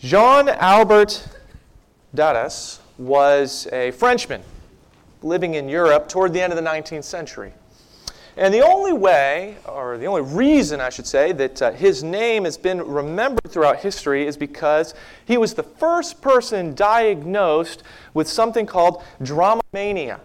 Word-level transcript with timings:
Jean 0.00 0.50
Albert 0.50 1.26
Dadas 2.14 2.80
was 2.98 3.66
a 3.72 3.92
Frenchman 3.92 4.42
living 5.22 5.54
in 5.54 5.70
Europe 5.70 6.06
toward 6.06 6.34
the 6.34 6.40
end 6.42 6.52
of 6.52 6.62
the 6.62 6.68
19th 6.70 7.04
century. 7.04 7.54
And 8.36 8.52
the 8.52 8.60
only 8.60 8.92
way, 8.92 9.56
or 9.66 9.96
the 9.96 10.04
only 10.04 10.20
reason, 10.20 10.82
I 10.82 10.90
should 10.90 11.06
say, 11.06 11.32
that 11.32 11.62
uh, 11.62 11.72
his 11.72 12.02
name 12.04 12.44
has 12.44 12.58
been 12.58 12.82
remembered 12.82 13.50
throughout 13.50 13.78
history 13.78 14.26
is 14.26 14.36
because 14.36 14.92
he 15.24 15.38
was 15.38 15.54
the 15.54 15.62
first 15.62 16.20
person 16.20 16.74
diagnosed 16.74 17.82
with 18.12 18.28
something 18.28 18.66
called 18.66 19.02
dromomania, 19.22 20.20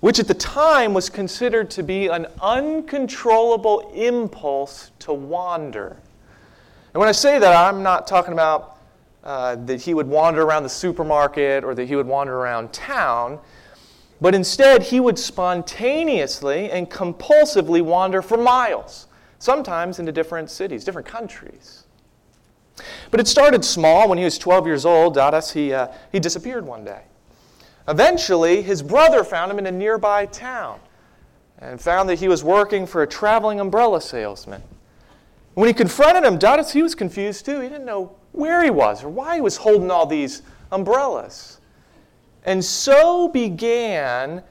which 0.00 0.18
at 0.18 0.28
the 0.28 0.34
time 0.34 0.92
was 0.92 1.08
considered 1.08 1.70
to 1.70 1.82
be 1.82 2.08
an 2.08 2.26
uncontrollable 2.42 3.90
impulse 3.94 4.90
to 4.98 5.14
wander. 5.14 5.96
And 6.92 7.00
when 7.00 7.08
I 7.08 7.12
say 7.12 7.38
that, 7.38 7.56
I'm 7.56 7.82
not 7.82 8.06
talking 8.06 8.34
about 8.34 8.77
uh, 9.28 9.56
that 9.56 9.82
he 9.82 9.92
would 9.92 10.06
wander 10.06 10.40
around 10.40 10.62
the 10.62 10.70
supermarket 10.70 11.62
or 11.62 11.74
that 11.74 11.86
he 11.86 11.94
would 11.94 12.06
wander 12.06 12.34
around 12.34 12.72
town. 12.72 13.38
But 14.22 14.34
instead, 14.34 14.84
he 14.84 15.00
would 15.00 15.18
spontaneously 15.18 16.70
and 16.70 16.90
compulsively 16.90 17.82
wander 17.82 18.22
for 18.22 18.38
miles, 18.38 19.06
sometimes 19.38 19.98
into 19.98 20.12
different 20.12 20.48
cities, 20.48 20.82
different 20.82 21.06
countries. 21.06 21.84
But 23.10 23.20
it 23.20 23.28
started 23.28 23.66
small. 23.66 24.08
When 24.08 24.16
he 24.16 24.24
was 24.24 24.38
12 24.38 24.66
years 24.66 24.86
old, 24.86 25.14
Dadas, 25.14 25.52
he, 25.52 25.74
uh, 25.74 25.88
he 26.10 26.20
disappeared 26.20 26.64
one 26.64 26.86
day. 26.86 27.02
Eventually, 27.86 28.62
his 28.62 28.82
brother 28.82 29.22
found 29.24 29.52
him 29.52 29.58
in 29.58 29.66
a 29.66 29.70
nearby 29.70 30.24
town 30.24 30.80
and 31.58 31.78
found 31.78 32.08
that 32.08 32.18
he 32.18 32.28
was 32.28 32.42
working 32.42 32.86
for 32.86 33.02
a 33.02 33.06
traveling 33.06 33.60
umbrella 33.60 34.00
salesman. 34.00 34.62
When 35.52 35.66
he 35.66 35.74
confronted 35.74 36.24
him, 36.24 36.38
Dadas, 36.38 36.70
he 36.70 36.82
was 36.82 36.94
confused 36.94 37.44
too. 37.44 37.60
He 37.60 37.68
didn't 37.68 37.84
know 37.84 38.16
where 38.32 38.62
he 38.62 38.70
was 38.70 39.02
or 39.04 39.08
why 39.08 39.36
he 39.36 39.40
was 39.40 39.56
holding 39.56 39.90
all 39.90 40.06
these 40.06 40.42
umbrellas. 40.70 41.60
And 42.44 42.64
so 42.64 43.28
began 43.28 44.42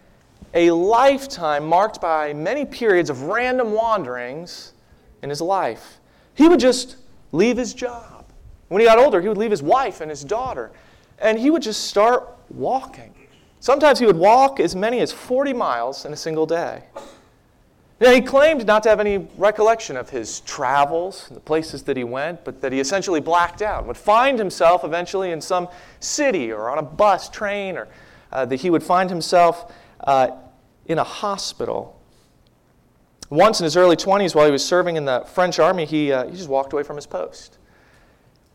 a 0.54 0.72
lifetime 0.72 1.66
marked 1.66 2.02
by 2.02 2.34
many 2.34 2.66
periods 2.66 3.10
of 3.10 3.24
random 3.24 3.72
wanderings 3.72 4.74
in 5.22 5.30
his 5.30 5.42
life. 5.42 6.00
He 6.34 6.48
would 6.48 6.60
just 6.60 6.98
leave 7.32 7.58
his 7.58 7.74
job. 7.74 8.26
When 8.70 8.82
he 8.82 8.88
got 8.88 9.00
older, 9.00 9.22
he 9.22 9.28
would 9.28 9.38
leave 9.38 9.52
his 9.52 9.64
wife 9.64 10.02
and 10.02 10.10
his 10.10 10.24
daughter, 10.24 10.72
and 11.20 11.40
he 11.40 11.50
would 11.50 11.62
just 11.62 11.86
start 11.86 12.36
walking. 12.50 13.14
Sometimes 13.60 14.00
he 14.00 14.06
would 14.06 14.18
walk 14.18 14.60
as 14.60 14.76
many 14.76 15.00
as 15.00 15.12
40 15.12 15.54
miles 15.54 16.06
in 16.06 16.14
a 16.14 16.18
single 16.18 16.46
day. 16.46 16.84
Now, 18.00 18.12
he 18.12 18.22
claimed 18.22 18.68
not 18.68 18.84
to 18.84 18.90
have 18.90 19.00
any 19.00 19.28
recollection 19.38 19.98
of 19.98 20.12
his 20.12 20.42
travels, 20.42 21.30
the 21.32 21.40
places 21.40 21.82
that 21.84 21.98
he 21.98 22.04
went, 22.04 22.46
but 22.46 22.62
that 22.62 22.72
he 22.72 22.80
essentially 22.80 23.20
blacked 23.20 23.64
out, 23.64 23.88
would 23.88 23.98
find 23.98 24.38
himself 24.38 24.84
eventually 24.84 25.32
in 25.32 25.42
some 25.42 25.68
city 26.00 26.52
or 26.52 26.70
on 26.70 26.78
a 26.78 26.84
bus, 26.84 27.28
train, 27.28 27.76
or 27.76 27.88
uh, 28.32 28.46
that 28.46 28.58
he 28.58 28.70
would 28.70 28.84
find 28.84 29.10
himself 29.10 29.74
uh, 30.02 30.30
in 30.86 31.00
a 31.00 31.04
hospital. 31.04 32.00
Once 33.32 33.60
in 33.60 33.64
his 33.64 33.76
early 33.76 33.96
20s, 33.96 34.36
while 34.36 34.46
he 34.46 34.52
was 34.52 34.64
serving 34.64 34.96
in 34.96 35.06
the 35.06 35.26
French 35.34 35.58
army, 35.58 35.86
he, 35.86 36.12
uh, 36.12 36.28
he 36.28 36.38
just 36.38 36.50
walked 36.50 36.74
away 36.74 36.84
from 36.84 36.98
his 36.98 37.08
post. 37.08 37.58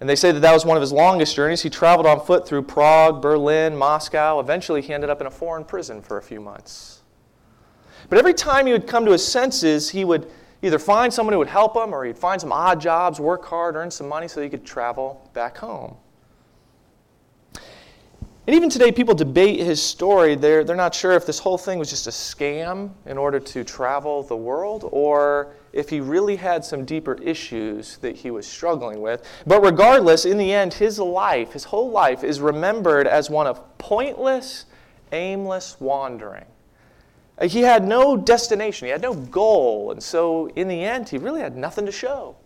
And 0.01 0.09
they 0.09 0.17
say 0.17 0.31
that 0.31 0.41
that 0.41 0.53
was 0.53 0.65
one 0.65 0.77
of 0.77 0.81
his 0.81 0.93
longest 0.93 1.35
journeys. 1.35 1.63
He 1.63 1.71
traveled 1.71 2.07
on 2.07 2.25
foot 2.25 2.47
through 2.47 2.63
Prague, 2.63 3.21
Berlin, 3.21 3.77
Moscow. 3.77 4.41
Eventually, 4.41 4.83
he 4.83 4.93
ended 4.93 5.11
up 5.11 5.21
in 5.21 5.27
a 5.27 5.31
foreign 5.31 5.65
prison 5.65 6.01
for 6.01 6.17
a 6.17 6.23
few 6.23 6.41
months. 6.41 7.02
But 8.09 8.19
every 8.19 8.35
time 8.35 8.67
he 8.67 8.73
would 8.73 8.87
come 8.87 9.05
to 9.05 9.13
his 9.13 9.27
senses, 9.27 9.91
he 9.91 10.05
would 10.05 10.31
either 10.63 10.79
find 10.79 11.13
someone 11.13 11.33
who 11.33 11.39
would 11.39 11.49
help 11.49 11.77
him 11.77 11.95
or 11.95 12.05
he'd 12.05 12.19
find 12.19 12.41
some 12.41 12.53
odd 12.53 12.81
jobs, 12.81 13.21
work 13.21 13.45
hard, 13.45 13.75
earn 13.75 13.91
some 13.91 14.09
money 14.09 14.29
so 14.29 14.41
he 14.41 14.49
could 14.49 14.65
travel 14.65 15.29
back 15.35 15.57
home. 15.57 15.97
And 18.45 18.57
even 18.57 18.69
today, 18.69 18.91
people 18.91 19.15
debate 19.15 19.61
his 19.61 19.81
story. 19.81 20.35
They're, 20.35 20.65
they're 20.65 20.75
not 20.75 20.97
sure 20.97 21.13
if 21.13 21.25
this 21.25 21.39
whole 21.39 21.57
thing 21.57 21.79
was 21.79 21.89
just 21.89 22.09
a 22.09 22.11
scam 22.11 22.91
in 23.07 23.17
order 23.17 23.39
to 23.39 23.63
travel 23.63 24.25
the 24.25 24.37
world 24.37 24.89
or 24.91 25.55
if 25.73 25.89
he 25.89 26.01
really 26.01 26.35
had 26.35 26.65
some 26.65 26.85
deeper 26.85 27.15
issues 27.23 27.99
that 27.99 28.17
he 28.17 28.33
was 28.33 28.45
struggling 28.45 29.01
with. 29.01 29.25
But 29.47 29.63
regardless, 29.63 30.25
in 30.25 30.39
the 30.39 30.53
end, 30.53 30.75
his 30.75 30.99
life, 30.99 31.53
his 31.53 31.63
whole 31.63 31.91
life, 31.91 32.25
is 32.25 32.41
remembered 32.41 33.07
as 33.07 33.31
one 33.31 33.47
of 33.47 33.79
pointless, 33.79 34.67
aimless 35.13 35.77
wandering. 35.81 36.45
He 37.43 37.63
had 37.63 37.87
no 37.87 38.17
destination, 38.17 38.87
he 38.87 38.93
had 38.93 39.03
no 39.03 39.15
goal, 39.15 39.91
and 39.91 40.03
so 40.03 40.49
in 40.51 40.69
the 40.69 40.85
end, 40.85 41.09
he 41.09 41.19
really 41.19 41.41
had 41.41 41.57
nothing 41.57 41.87
to 41.87 41.93
show 41.93 42.37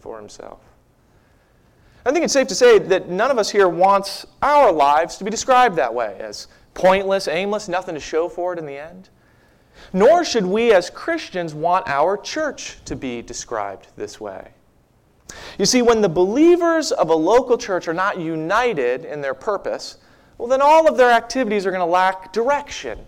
for 0.00 0.18
himself. 0.18 0.60
I 2.06 2.12
think 2.12 2.24
it's 2.24 2.32
safe 2.32 2.48
to 2.48 2.54
say 2.54 2.78
that 2.78 3.08
none 3.08 3.30
of 3.30 3.38
us 3.38 3.50
here 3.50 3.68
wants 3.68 4.26
our 4.40 4.70
lives 4.70 5.16
to 5.16 5.24
be 5.24 5.30
described 5.30 5.76
that 5.76 5.92
way 5.92 6.16
as 6.20 6.46
pointless, 6.74 7.26
aimless, 7.26 7.68
nothing 7.68 7.94
to 7.94 8.00
show 8.00 8.28
for 8.28 8.52
it 8.52 8.58
in 8.58 8.66
the 8.66 8.78
end. 8.78 9.08
Nor 9.92 10.24
should 10.24 10.46
we 10.46 10.72
as 10.72 10.88
Christians 10.90 11.52
want 11.52 11.88
our 11.88 12.16
church 12.16 12.78
to 12.84 12.96
be 12.96 13.22
described 13.22 13.88
this 13.96 14.20
way. 14.20 14.48
You 15.58 15.66
see, 15.66 15.82
when 15.82 16.00
the 16.00 16.08
believers 16.08 16.92
of 16.92 17.10
a 17.10 17.14
local 17.14 17.58
church 17.58 17.88
are 17.88 17.94
not 17.94 18.18
united 18.18 19.04
in 19.04 19.20
their 19.20 19.34
purpose, 19.34 19.98
well, 20.36 20.48
then 20.48 20.62
all 20.62 20.88
of 20.88 20.96
their 20.96 21.10
activities 21.10 21.66
are 21.66 21.70
going 21.70 21.80
to 21.80 21.86
lack 21.86 22.32
direction 22.32 22.98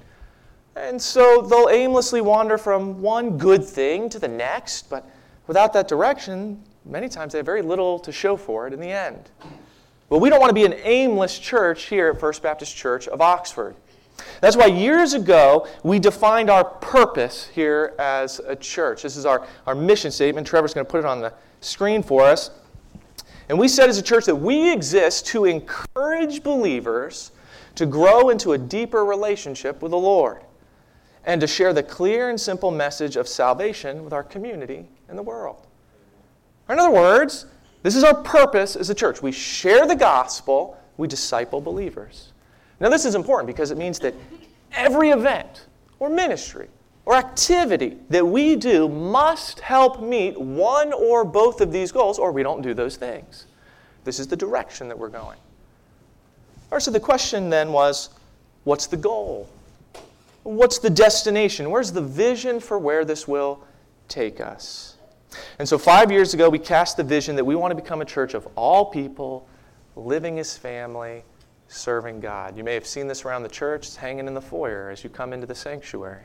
and 0.76 1.00
so 1.00 1.42
they'll 1.42 1.68
aimlessly 1.68 2.20
wander 2.20 2.56
from 2.56 3.00
one 3.02 3.38
good 3.38 3.64
thing 3.64 4.08
to 4.10 4.18
the 4.18 4.28
next, 4.28 4.88
but 4.88 5.08
without 5.46 5.72
that 5.72 5.88
direction, 5.88 6.62
many 6.84 7.08
times 7.08 7.32
they 7.32 7.38
have 7.38 7.46
very 7.46 7.62
little 7.62 7.98
to 7.98 8.12
show 8.12 8.36
for 8.36 8.66
it 8.66 8.72
in 8.72 8.80
the 8.80 8.90
end. 8.90 9.30
But 10.08 10.18
we 10.18 10.30
don't 10.30 10.40
want 10.40 10.50
to 10.50 10.54
be 10.54 10.64
an 10.64 10.74
aimless 10.82 11.38
church 11.38 11.84
here 11.84 12.08
at 12.08 12.20
First 12.20 12.42
Baptist 12.42 12.76
Church 12.76 13.08
of 13.08 13.20
Oxford. 13.20 13.74
That's 14.40 14.56
why 14.56 14.66
years 14.66 15.14
ago 15.14 15.66
we 15.82 15.98
defined 15.98 16.50
our 16.50 16.64
purpose 16.64 17.48
here 17.48 17.94
as 17.98 18.38
a 18.40 18.54
church. 18.54 19.02
This 19.02 19.16
is 19.16 19.26
our, 19.26 19.46
our 19.66 19.74
mission 19.74 20.10
statement. 20.10 20.46
Trevor's 20.46 20.74
going 20.74 20.86
to 20.86 20.90
put 20.90 21.00
it 21.00 21.06
on 21.06 21.20
the 21.20 21.32
screen 21.60 22.02
for 22.02 22.22
us. 22.22 22.50
And 23.48 23.58
we 23.58 23.66
said 23.66 23.88
as 23.88 23.98
a 23.98 24.02
church 24.02 24.26
that 24.26 24.36
we 24.36 24.72
exist 24.72 25.26
to 25.28 25.44
encourage 25.46 26.42
believers 26.42 27.32
to 27.74 27.86
grow 27.86 28.28
into 28.28 28.52
a 28.52 28.58
deeper 28.58 29.04
relationship 29.04 29.82
with 29.82 29.90
the 29.90 29.98
Lord 29.98 30.42
and 31.24 31.40
to 31.40 31.46
share 31.46 31.72
the 31.72 31.82
clear 31.82 32.30
and 32.30 32.40
simple 32.40 32.70
message 32.70 33.16
of 33.16 33.28
salvation 33.28 34.04
with 34.04 34.12
our 34.12 34.22
community 34.22 34.86
and 35.08 35.18
the 35.18 35.22
world. 35.22 35.66
In 36.68 36.78
other 36.78 36.90
words, 36.90 37.46
this 37.82 37.96
is 37.96 38.04
our 38.04 38.14
purpose 38.14 38.76
as 38.76 38.90
a 38.90 38.94
church. 38.94 39.22
We 39.22 39.32
share 39.32 39.86
the 39.86 39.96
gospel, 39.96 40.78
we 40.96 41.08
disciple 41.08 41.60
believers. 41.60 42.32
Now, 42.78 42.88
this 42.88 43.04
is 43.04 43.14
important 43.14 43.46
because 43.46 43.70
it 43.70 43.78
means 43.78 43.98
that 44.00 44.14
every 44.72 45.10
event 45.10 45.66
or 45.98 46.08
ministry 46.08 46.68
or 47.04 47.14
activity 47.14 47.98
that 48.08 48.26
we 48.26 48.56
do 48.56 48.88
must 48.88 49.60
help 49.60 50.02
meet 50.02 50.38
one 50.40 50.92
or 50.92 51.24
both 51.24 51.60
of 51.60 51.72
these 51.72 51.92
goals, 51.92 52.18
or 52.18 52.32
we 52.32 52.42
don't 52.42 52.62
do 52.62 52.74
those 52.74 52.96
things. 52.96 53.46
This 54.04 54.18
is 54.18 54.26
the 54.26 54.36
direction 54.36 54.88
that 54.88 54.98
we're 54.98 55.08
going. 55.08 55.38
All 56.70 56.76
right, 56.76 56.82
so 56.82 56.90
the 56.90 57.00
question 57.00 57.50
then 57.50 57.72
was 57.72 58.10
what's 58.64 58.86
the 58.86 58.96
goal? 58.96 59.48
What's 60.42 60.78
the 60.78 60.90
destination? 60.90 61.70
Where's 61.70 61.92
the 61.92 62.02
vision 62.02 62.60
for 62.60 62.78
where 62.78 63.04
this 63.04 63.28
will 63.28 63.62
take 64.08 64.40
us? 64.40 64.96
And 65.58 65.68
so, 65.68 65.78
five 65.78 66.10
years 66.10 66.34
ago, 66.34 66.48
we 66.48 66.58
cast 66.58 66.96
the 66.96 67.04
vision 67.04 67.36
that 67.36 67.44
we 67.44 67.54
want 67.54 67.70
to 67.70 67.74
become 67.80 68.00
a 68.00 68.04
church 68.04 68.34
of 68.34 68.48
all 68.56 68.86
people, 68.86 69.46
living 69.94 70.38
as 70.38 70.56
family, 70.56 71.22
serving 71.68 72.20
God. 72.20 72.56
You 72.56 72.64
may 72.64 72.74
have 72.74 72.86
seen 72.86 73.06
this 73.06 73.24
around 73.24 73.44
the 73.44 73.48
church, 73.48 73.86
it's 73.86 73.96
hanging 73.96 74.26
in 74.26 74.34
the 74.34 74.40
foyer 74.40 74.90
as 74.90 75.04
you 75.04 75.10
come 75.10 75.32
into 75.32 75.46
the 75.46 75.54
sanctuary. 75.54 76.24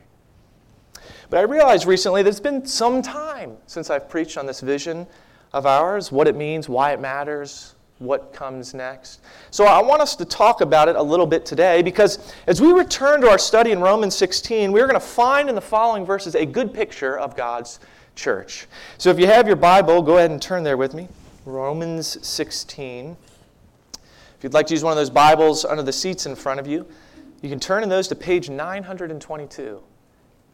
But 1.30 1.38
I 1.38 1.42
realized 1.42 1.86
recently 1.86 2.22
that 2.22 2.28
it's 2.28 2.40
been 2.40 2.66
some 2.66 3.00
time 3.02 3.56
since 3.66 3.90
I've 3.90 4.08
preached 4.08 4.38
on 4.38 4.46
this 4.46 4.60
vision 4.60 5.06
of 5.52 5.66
ours, 5.66 6.10
what 6.10 6.26
it 6.26 6.34
means, 6.34 6.68
why 6.68 6.92
it 6.92 7.00
matters, 7.00 7.75
what 7.98 8.32
comes 8.32 8.74
next. 8.74 9.20
So 9.50 9.64
I 9.64 9.80
want 9.80 10.02
us 10.02 10.16
to 10.16 10.24
talk 10.24 10.60
about 10.60 10.88
it 10.88 10.96
a 10.96 11.02
little 11.02 11.26
bit 11.26 11.46
today 11.46 11.82
because 11.82 12.32
as 12.46 12.60
we 12.60 12.72
return 12.72 13.20
to 13.22 13.28
our 13.28 13.38
study 13.38 13.72
in 13.72 13.80
Romans 13.80 14.14
16, 14.16 14.70
we're 14.70 14.86
going 14.86 15.00
to 15.00 15.06
find 15.06 15.48
in 15.48 15.54
the 15.54 15.60
following 15.60 16.04
verses 16.04 16.34
a 16.34 16.44
good 16.44 16.74
picture 16.74 17.18
of 17.18 17.36
God's 17.36 17.80
church. 18.14 18.66
So 18.98 19.10
if 19.10 19.18
you 19.18 19.26
have 19.26 19.46
your 19.46 19.56
Bible, 19.56 20.02
go 20.02 20.18
ahead 20.18 20.30
and 20.30 20.40
turn 20.40 20.62
there 20.62 20.76
with 20.76 20.94
me. 20.94 21.08
Romans 21.44 22.18
16. 22.26 23.16
If 24.36 24.44
you'd 24.44 24.52
like 24.52 24.66
to 24.66 24.74
use 24.74 24.84
one 24.84 24.92
of 24.92 24.96
those 24.96 25.10
Bibles 25.10 25.64
under 25.64 25.82
the 25.82 25.92
seats 25.92 26.26
in 26.26 26.36
front 26.36 26.60
of 26.60 26.66
you, 26.66 26.86
you 27.40 27.48
can 27.48 27.60
turn 27.60 27.82
in 27.82 27.88
those 27.88 28.08
to 28.08 28.14
page 28.14 28.50
922. 28.50 29.82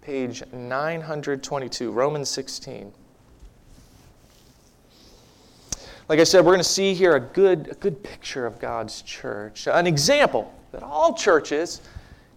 Page 0.00 0.42
922, 0.52 1.90
Romans 1.90 2.28
16. 2.28 2.92
Like 6.12 6.20
I 6.20 6.24
said, 6.24 6.44
we're 6.44 6.52
going 6.52 6.58
to 6.58 6.64
see 6.64 6.92
here 6.92 7.16
a 7.16 7.20
good, 7.20 7.68
a 7.70 7.74
good 7.74 8.02
picture 8.02 8.44
of 8.44 8.60
God's 8.60 9.00
church, 9.00 9.66
an 9.66 9.86
example 9.86 10.52
that 10.72 10.82
all 10.82 11.14
churches 11.14 11.80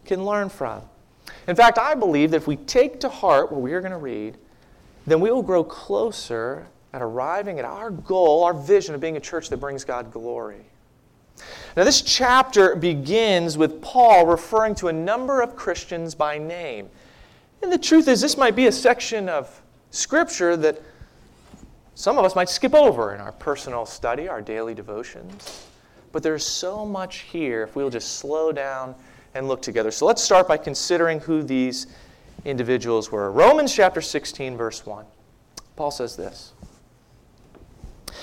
can 0.06 0.24
learn 0.24 0.48
from. 0.48 0.82
In 1.50 1.58
fact, 1.58 1.78
I 1.78 1.94
believe 1.94 2.32
that 2.32 2.38
if 2.38 2.48
we 2.48 2.56
take 2.56 3.02
to 3.02 3.10
heart 3.10 3.52
what 3.52 3.60
we 3.60 3.74
are 3.74 3.82
going 3.82 3.92
to 3.92 3.98
read, 3.98 4.38
then 5.06 5.20
we 5.20 5.30
will 5.30 5.42
grow 5.42 5.62
closer 5.62 6.68
at 6.94 7.02
arriving 7.02 7.60
at 7.60 7.66
our 7.66 7.92
goal, 7.92 8.46
our 8.46 8.54
vision 8.54 8.96
of 8.96 9.02
being 9.02 9.18
a 9.18 9.20
church 9.20 9.50
that 9.50 9.58
brings 9.58 9.84
God 9.84 10.10
glory. 10.10 10.64
Now, 11.76 11.84
this 11.84 12.02
chapter 12.02 12.78
begins 12.78 13.58
with 13.58 13.82
Paul 13.82 14.26
referring 14.26 14.76
to 14.76 14.88
a 14.88 14.94
number 14.94 15.42
of 15.42 15.58
Christians 15.58 16.16
by 16.16 16.38
name. 16.38 16.90
And 17.62 17.74
the 17.74 17.78
truth 17.78 18.08
is, 18.08 18.22
this 18.22 18.38
might 18.38 18.56
be 18.56 18.68
a 18.68 18.72
section 18.72 19.28
of 19.28 19.62
Scripture 19.92 20.56
that 20.56 20.82
some 21.96 22.18
of 22.18 22.26
us 22.26 22.36
might 22.36 22.50
skip 22.50 22.74
over 22.74 23.16
in 23.16 23.22
our 23.22 23.32
personal 23.32 23.86
study, 23.86 24.28
our 24.28 24.42
daily 24.42 24.74
devotions. 24.74 25.66
But 26.12 26.24
there's 26.24 26.46
so 26.46 26.86
much 26.86 27.20
here 27.20 27.64
if 27.64 27.76
we'll 27.76 27.90
just 27.90 28.20
slow 28.20 28.52
down 28.52 28.96
and 29.34 29.48
look 29.48 29.62
together. 29.62 29.92
So 29.92 30.06
let's 30.06 30.22
start 30.22 30.48
by 30.48 30.58
considering 30.58 31.22
who 31.22 31.42
these 31.42 31.88
individuals 32.44 33.12
were. 33.12 33.32
Romans 33.32 33.74
chapter 33.74 34.02
16, 34.02 34.58
verse 34.58 34.86
1. 34.86 35.06
Paul 35.78 35.90
says 35.92 36.18
this 36.18 36.54
He 38.08 38.14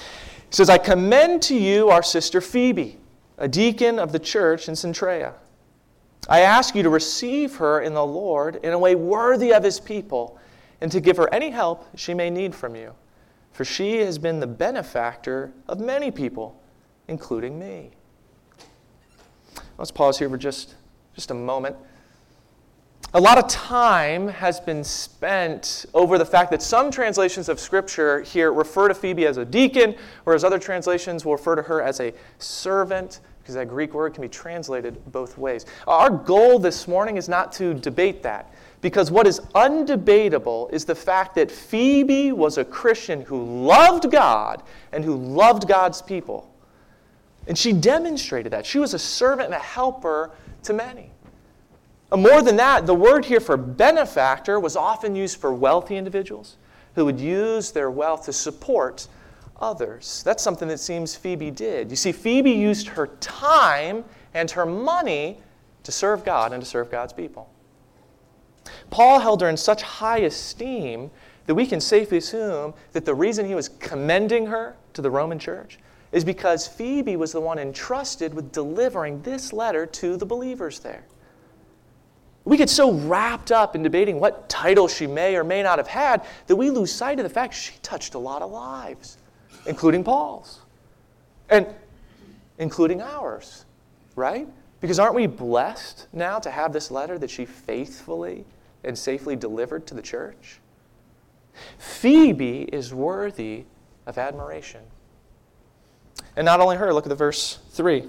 says, 0.50 0.68
I 0.68 0.78
commend 0.78 1.40
to 1.42 1.56
you 1.56 1.88
our 1.88 2.02
sister 2.02 2.42
Phoebe, 2.42 2.98
a 3.38 3.48
deacon 3.48 3.98
of 3.98 4.12
the 4.12 4.18
church 4.18 4.68
in 4.68 4.74
Cenchreae. 4.74 5.32
I 6.28 6.40
ask 6.40 6.74
you 6.74 6.82
to 6.82 6.90
receive 6.90 7.56
her 7.56 7.80
in 7.80 7.94
the 7.94 8.04
Lord 8.04 8.56
in 8.56 8.72
a 8.72 8.78
way 8.78 8.94
worthy 8.94 9.52
of 9.52 9.64
his 9.64 9.80
people, 9.80 10.38
and 10.80 10.92
to 10.92 11.00
give 11.00 11.16
her 11.16 11.32
any 11.32 11.50
help 11.50 11.86
she 11.96 12.12
may 12.12 12.28
need 12.28 12.54
from 12.54 12.76
you. 12.76 12.94
For 13.52 13.64
she 13.64 13.98
has 13.98 14.18
been 14.18 14.40
the 14.40 14.46
benefactor 14.46 15.52
of 15.68 15.78
many 15.78 16.10
people, 16.10 16.60
including 17.08 17.58
me. 17.58 17.90
Let's 19.78 19.90
pause 19.90 20.18
here 20.18 20.30
for 20.30 20.38
just, 20.38 20.74
just 21.14 21.30
a 21.30 21.34
moment. 21.34 21.76
A 23.14 23.20
lot 23.20 23.36
of 23.36 23.46
time 23.46 24.28
has 24.28 24.58
been 24.58 24.82
spent 24.82 25.84
over 25.92 26.16
the 26.16 26.24
fact 26.24 26.50
that 26.50 26.62
some 26.62 26.90
translations 26.90 27.50
of 27.50 27.60
Scripture 27.60 28.22
here 28.22 28.52
refer 28.54 28.88
to 28.88 28.94
Phoebe 28.94 29.26
as 29.26 29.36
a 29.36 29.44
deacon, 29.44 29.96
whereas 30.24 30.44
other 30.44 30.58
translations 30.58 31.26
will 31.26 31.32
refer 31.32 31.54
to 31.54 31.62
her 31.62 31.82
as 31.82 32.00
a 32.00 32.14
servant, 32.38 33.20
because 33.40 33.54
that 33.54 33.68
Greek 33.68 33.92
word 33.92 34.14
can 34.14 34.22
be 34.22 34.28
translated 34.28 34.98
both 35.12 35.36
ways. 35.36 35.66
Our 35.86 36.08
goal 36.08 36.58
this 36.58 36.88
morning 36.88 37.18
is 37.18 37.28
not 37.28 37.52
to 37.54 37.74
debate 37.74 38.22
that, 38.22 38.50
because 38.82 39.10
what 39.10 39.26
is 39.28 39.40
undebatable 39.54 40.70
is 40.72 40.84
the 40.84 40.94
fact 40.94 41.36
that 41.36 41.50
Phoebe 41.50 42.32
was 42.32 42.58
a 42.58 42.64
Christian 42.64 43.22
who 43.22 43.64
loved 43.64 44.10
God 44.10 44.62
and 44.90 45.04
who 45.04 45.16
loved 45.16 45.66
God's 45.66 46.02
people. 46.02 46.52
And 47.46 47.56
she 47.56 47.72
demonstrated 47.72 48.52
that. 48.52 48.66
She 48.66 48.78
was 48.78 48.92
a 48.92 48.98
servant 48.98 49.46
and 49.46 49.54
a 49.54 49.58
helper 49.58 50.32
to 50.64 50.72
many. 50.72 51.10
More 52.14 52.42
than 52.42 52.56
that, 52.56 52.84
the 52.84 52.94
word 52.94 53.24
here 53.24 53.40
for 53.40 53.56
benefactor 53.56 54.60
was 54.60 54.76
often 54.76 55.14
used 55.14 55.38
for 55.38 55.54
wealthy 55.54 55.96
individuals 55.96 56.56
who 56.94 57.04
would 57.04 57.20
use 57.20 57.70
their 57.70 57.90
wealth 57.90 58.26
to 58.26 58.32
support 58.32 59.06
others. 59.60 60.22
That's 60.24 60.42
something 60.42 60.68
that 60.68 60.78
seems 60.78 61.14
Phoebe 61.14 61.52
did. 61.52 61.88
You 61.88 61.96
see, 61.96 62.12
Phoebe 62.12 62.50
used 62.50 62.88
her 62.88 63.06
time 63.20 64.04
and 64.34 64.50
her 64.50 64.66
money 64.66 65.38
to 65.84 65.92
serve 65.92 66.24
God 66.24 66.52
and 66.52 66.62
to 66.62 66.68
serve 66.68 66.90
God's 66.90 67.12
people. 67.12 67.48
Paul 68.90 69.20
held 69.20 69.40
her 69.40 69.48
in 69.48 69.56
such 69.56 69.82
high 69.82 70.18
esteem 70.18 71.10
that 71.46 71.54
we 71.54 71.66
can 71.66 71.80
safely 71.80 72.18
assume 72.18 72.74
that 72.92 73.04
the 73.04 73.14
reason 73.14 73.46
he 73.46 73.54
was 73.54 73.68
commending 73.68 74.46
her 74.46 74.76
to 74.94 75.02
the 75.02 75.10
Roman 75.10 75.38
church 75.38 75.78
is 76.12 76.24
because 76.24 76.68
Phoebe 76.68 77.16
was 77.16 77.32
the 77.32 77.40
one 77.40 77.58
entrusted 77.58 78.34
with 78.34 78.52
delivering 78.52 79.22
this 79.22 79.52
letter 79.52 79.86
to 79.86 80.16
the 80.16 80.26
believers 80.26 80.78
there. 80.80 81.04
We 82.44 82.56
get 82.56 82.68
so 82.68 82.92
wrapped 82.92 83.52
up 83.52 83.74
in 83.76 83.82
debating 83.82 84.20
what 84.20 84.48
title 84.48 84.88
she 84.88 85.06
may 85.06 85.36
or 85.36 85.44
may 85.44 85.62
not 85.62 85.78
have 85.78 85.86
had 85.86 86.24
that 86.48 86.56
we 86.56 86.70
lose 86.70 86.92
sight 86.92 87.18
of 87.18 87.22
the 87.22 87.30
fact 87.30 87.54
she 87.54 87.74
touched 87.82 88.14
a 88.14 88.18
lot 88.18 88.42
of 88.42 88.50
lives, 88.50 89.16
including 89.66 90.02
Paul's, 90.02 90.60
and 91.48 91.66
including 92.58 93.00
ours, 93.00 93.64
right? 94.16 94.48
Because 94.82 94.98
aren't 94.98 95.14
we 95.14 95.26
blessed 95.26 96.08
now 96.12 96.38
to 96.40 96.50
have 96.50 96.72
this 96.72 96.90
letter 96.90 97.16
that 97.18 97.30
she 97.30 97.46
faithfully 97.46 98.44
and 98.84 98.98
safely 98.98 99.36
delivered 99.36 99.86
to 99.86 99.94
the 99.94 100.02
church? 100.02 100.58
Phoebe 101.78 102.62
is 102.64 102.92
worthy 102.92 103.64
of 104.06 104.18
admiration. 104.18 104.82
And 106.36 106.44
not 106.44 106.60
only 106.60 106.76
her, 106.76 106.92
look 106.92 107.06
at 107.06 107.10
the 107.10 107.14
verse 107.14 107.60
3. 107.70 108.08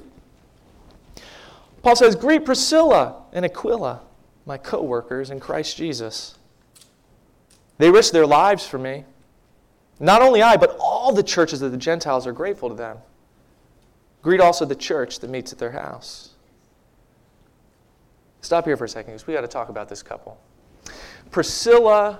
Paul 1.83 1.95
says, 1.95 2.15
Greet 2.15 2.43
Priscilla 2.43 3.21
and 3.31 3.45
Aquila 3.45 4.01
my 4.45 4.57
co 4.57 4.81
workers 4.81 5.29
in 5.29 5.39
Christ 5.39 5.77
Jesus. 5.77 6.37
They 7.77 7.91
risked 7.91 8.13
their 8.13 8.27
lives 8.27 8.65
for 8.65 8.77
me. 8.77 9.05
Not 9.99 10.21
only 10.21 10.41
I, 10.41 10.57
but 10.57 10.75
all 10.79 11.13
the 11.13 11.23
churches 11.23 11.61
of 11.61 11.71
the 11.71 11.77
Gentiles 11.77 12.25
are 12.25 12.33
grateful 12.33 12.69
to 12.69 12.75
them. 12.75 12.97
Greet 14.21 14.41
also 14.41 14.65
the 14.65 14.75
church 14.75 15.19
that 15.19 15.29
meets 15.29 15.53
at 15.53 15.59
their 15.59 15.71
house. 15.71 16.32
Stop 18.43 18.65
here 18.65 18.77
for 18.77 18.85
a 18.85 18.89
second 18.89 19.13
because 19.13 19.25
we 19.25 19.33
got 19.33 19.41
to 19.41 19.47
talk 19.47 19.69
about 19.69 19.89
this 19.89 20.03
couple. 20.03 20.37
Priscilla, 21.31 22.19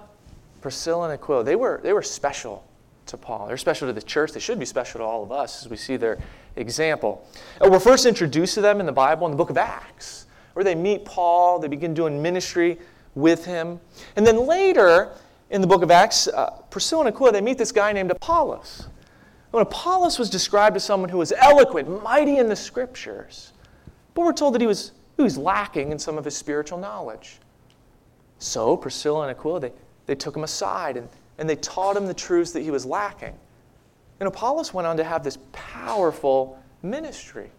Priscilla 0.62 1.04
and 1.04 1.14
Aquila, 1.14 1.44
they 1.44 1.56
were, 1.56 1.82
they 1.84 1.94
were 1.94 2.02
special 2.02 2.66
to 3.08 3.18
Paul. 3.18 3.46
They're 3.48 3.58
special 3.58 3.88
to 3.88 3.94
the 3.94 4.02
church. 4.02 4.32
They 4.32 4.40
should 4.40 4.58
be 4.58 4.66
special 4.66 5.00
to 5.00 5.04
all 5.04 5.22
of 5.22 5.32
us 5.32 5.66
as 5.66 5.70
we 5.70 5.78
see 5.78 5.98
their 5.98 6.18
example. 6.56 7.28
We're 7.62 7.80
first 7.80 8.06
introduced 8.06 8.54
to 8.56 8.62
them 8.62 8.80
in 8.80 8.86
the 8.86 8.92
Bible 8.94 9.28
in 9.28 9.32
the 9.32 9.38
book 9.38 9.50
of 9.50 9.58
Acts 9.58 10.24
where 10.54 10.64
they 10.64 10.76
meet 10.76 11.04
Paul, 11.04 11.60
they 11.60 11.68
begin 11.68 11.94
doing 11.94 12.22
ministry 12.22 12.80
with 13.16 13.46
him. 13.46 13.80
And 14.16 14.26
then 14.26 14.48
later 14.48 15.12
in 15.50 15.62
the 15.62 15.68
book 15.68 15.84
of 15.84 15.92
Acts, 15.92 16.28
uh, 16.28 16.52
Priscilla 16.70 17.06
and 17.06 17.14
Aquila, 17.14 17.34
they 17.34 17.42
meet 17.42 17.58
this 17.58 17.72
guy 17.72 17.92
named 17.92 18.12
Apollos. 18.12 18.88
When 19.52 19.62
Apollos 19.62 20.18
was 20.18 20.30
described 20.30 20.76
as 20.76 20.84
someone 20.84 21.10
who 21.10 21.18
was 21.18 21.32
eloquent, 21.32 22.02
mighty 22.02 22.38
in 22.38 22.48
the 22.48 22.56
scriptures, 22.56 23.52
but 24.14 24.22
we're 24.22 24.34
told 24.34 24.56
that 24.56 24.62
he 24.62 24.68
was, 24.68 24.92
was 25.22 25.38
lacking 25.38 25.92
in 25.92 26.00
some 26.00 26.18
of 26.18 26.26
his 26.26 26.36
spiritual 26.36 26.80
knowledge. 26.80 27.38
So 28.40 28.76
Priscilla 28.76 29.28
and 29.28 29.32
Aquila, 29.32 29.60
they, 29.60 29.72
they 30.08 30.16
took 30.16 30.36
him 30.36 30.44
aside 30.44 30.98
and, 30.98 31.08
and 31.38 31.48
they 31.48 31.56
taught 31.58 31.96
him 31.96 32.08
the 32.08 32.14
truths 32.14 32.52
that 32.54 32.62
he 32.62 32.72
was 32.72 32.86
lacking. 32.86 33.34
And 34.20 34.28
Apollos 34.28 34.74
went 34.74 34.88
on 34.88 34.98
to 34.98 35.04
have 35.04 35.24
this 35.24 35.38
powerful 35.52 36.62
ministry. 36.82 37.52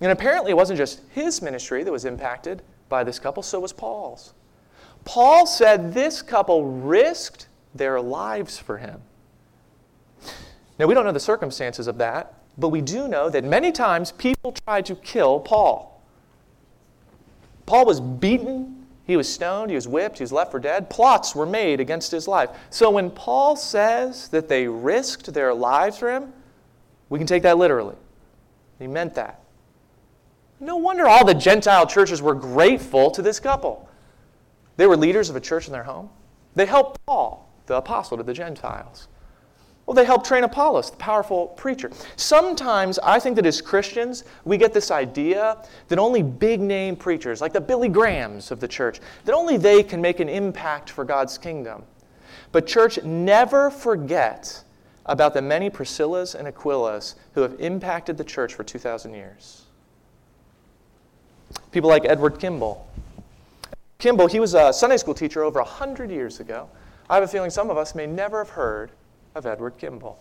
And 0.00 0.12
apparently, 0.12 0.50
it 0.50 0.54
wasn't 0.54 0.76
just 0.76 1.00
his 1.10 1.40
ministry 1.40 1.84
that 1.84 1.92
was 1.92 2.04
impacted 2.04 2.62
by 2.88 3.04
this 3.04 3.18
couple, 3.18 3.42
so 3.42 3.60
was 3.60 3.72
Paul's. 3.72 4.34
Paul 5.04 5.46
said 5.46 5.94
this 5.94 6.22
couple 6.22 6.64
risked 6.64 7.48
their 7.74 8.00
lives 8.00 8.58
for 8.58 8.78
him. 8.78 9.00
Now, 10.78 10.86
we 10.86 10.94
don't 10.94 11.04
know 11.04 11.12
the 11.12 11.20
circumstances 11.20 11.86
of 11.86 11.98
that, 11.98 12.34
but 12.58 12.68
we 12.68 12.80
do 12.80 13.08
know 13.08 13.28
that 13.30 13.44
many 13.44 13.70
times 13.72 14.12
people 14.12 14.52
tried 14.52 14.86
to 14.86 14.96
kill 14.96 15.40
Paul. 15.40 15.93
Paul 17.66 17.86
was 17.86 18.00
beaten, 18.00 18.86
he 19.06 19.16
was 19.16 19.32
stoned, 19.32 19.70
he 19.70 19.74
was 19.74 19.86
whipped, 19.86 20.18
he 20.18 20.22
was 20.22 20.32
left 20.32 20.50
for 20.50 20.58
dead. 20.58 20.88
Plots 20.88 21.34
were 21.34 21.46
made 21.46 21.80
against 21.80 22.10
his 22.10 22.26
life. 22.26 22.50
So 22.70 22.90
when 22.90 23.10
Paul 23.10 23.56
says 23.56 24.28
that 24.28 24.48
they 24.48 24.66
risked 24.66 25.32
their 25.32 25.52
lives 25.52 25.98
for 25.98 26.10
him, 26.10 26.32
we 27.08 27.18
can 27.18 27.26
take 27.26 27.42
that 27.42 27.58
literally. 27.58 27.96
He 28.78 28.86
meant 28.86 29.14
that. 29.14 29.40
No 30.60 30.76
wonder 30.76 31.06
all 31.06 31.24
the 31.24 31.34
Gentile 31.34 31.86
churches 31.86 32.22
were 32.22 32.34
grateful 32.34 33.10
to 33.10 33.22
this 33.22 33.38
couple. 33.38 33.88
They 34.76 34.86
were 34.86 34.96
leaders 34.96 35.30
of 35.30 35.36
a 35.36 35.40
church 35.40 35.66
in 35.66 35.72
their 35.72 35.84
home. 35.84 36.08
They 36.54 36.66
helped 36.66 37.04
Paul, 37.06 37.48
the 37.66 37.76
apostle 37.76 38.16
to 38.16 38.22
the 38.22 38.32
Gentiles. 38.32 39.08
Well, 39.86 39.94
they 39.94 40.04
helped 40.06 40.26
train 40.26 40.44
Apollos, 40.44 40.90
the 40.90 40.96
powerful 40.96 41.48
preacher. 41.48 41.90
Sometimes 42.16 42.98
I 43.00 43.18
think 43.18 43.36
that 43.36 43.44
as 43.44 43.60
Christians, 43.60 44.24
we 44.44 44.56
get 44.56 44.72
this 44.72 44.90
idea 44.90 45.62
that 45.88 45.98
only 45.98 46.22
big 46.22 46.60
name 46.60 46.96
preachers, 46.96 47.42
like 47.42 47.52
the 47.52 47.60
Billy 47.60 47.88
Grahams 47.88 48.50
of 48.50 48.60
the 48.60 48.68
church, 48.68 49.00
that 49.26 49.34
only 49.34 49.58
they 49.58 49.82
can 49.82 50.00
make 50.00 50.20
an 50.20 50.28
impact 50.28 50.88
for 50.88 51.04
God's 51.04 51.36
kingdom. 51.36 51.82
But, 52.50 52.66
church, 52.66 53.02
never 53.02 53.70
forget 53.70 54.64
about 55.06 55.34
the 55.34 55.42
many 55.42 55.68
Priscillas 55.68 56.34
and 56.34 56.48
Aquilas 56.48 57.16
who 57.34 57.42
have 57.42 57.60
impacted 57.60 58.16
the 58.16 58.24
church 58.24 58.54
for 58.54 58.64
2,000 58.64 59.12
years. 59.12 59.64
People 61.72 61.90
like 61.90 62.06
Edward 62.06 62.38
Kimball. 62.38 62.88
Kimball, 63.98 64.28
he 64.28 64.40
was 64.40 64.54
a 64.54 64.72
Sunday 64.72 64.96
school 64.96 65.14
teacher 65.14 65.42
over 65.42 65.60
100 65.60 66.10
years 66.10 66.40
ago. 66.40 66.70
I 67.10 67.14
have 67.14 67.24
a 67.24 67.28
feeling 67.28 67.50
some 67.50 67.68
of 67.68 67.76
us 67.76 67.94
may 67.94 68.06
never 68.06 68.38
have 68.38 68.50
heard 68.50 68.90
of 69.34 69.46
Edward 69.46 69.78
Kimball. 69.78 70.18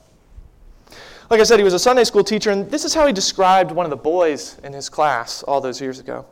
Like 1.30 1.40
I 1.40 1.44
said, 1.44 1.60
he 1.60 1.64
was 1.64 1.74
a 1.74 1.80
Sunday 1.80 2.04
school 2.04 2.24
teacher, 2.24 2.52
and 2.52 2.70
this 2.70 2.84
is 2.84 2.94
how 2.94 3.08
he 3.08 3.14
described 3.14 3.72
one 3.72 3.86
of 3.86 3.90
the 3.90 3.96
boys 3.96 4.58
in 4.64 4.74
his 4.74 4.90
class 4.90 5.44
all 5.44 5.62
those 5.62 5.80
years 5.80 6.00
ago. 6.00 6.26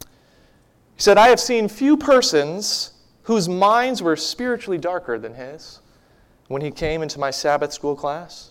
He 0.00 1.02
said, 1.02 1.18
I 1.18 1.28
have 1.28 1.40
seen 1.40 1.68
few 1.68 1.96
persons 1.96 2.92
whose 3.22 3.48
minds 3.48 4.02
were 4.02 4.16
spiritually 4.16 4.78
darker 4.78 5.18
than 5.18 5.34
his 5.34 5.80
when 6.48 6.62
he 6.62 6.70
came 6.70 7.02
into 7.02 7.18
my 7.18 7.30
Sabbath 7.30 7.72
school 7.72 7.94
class 7.94 8.50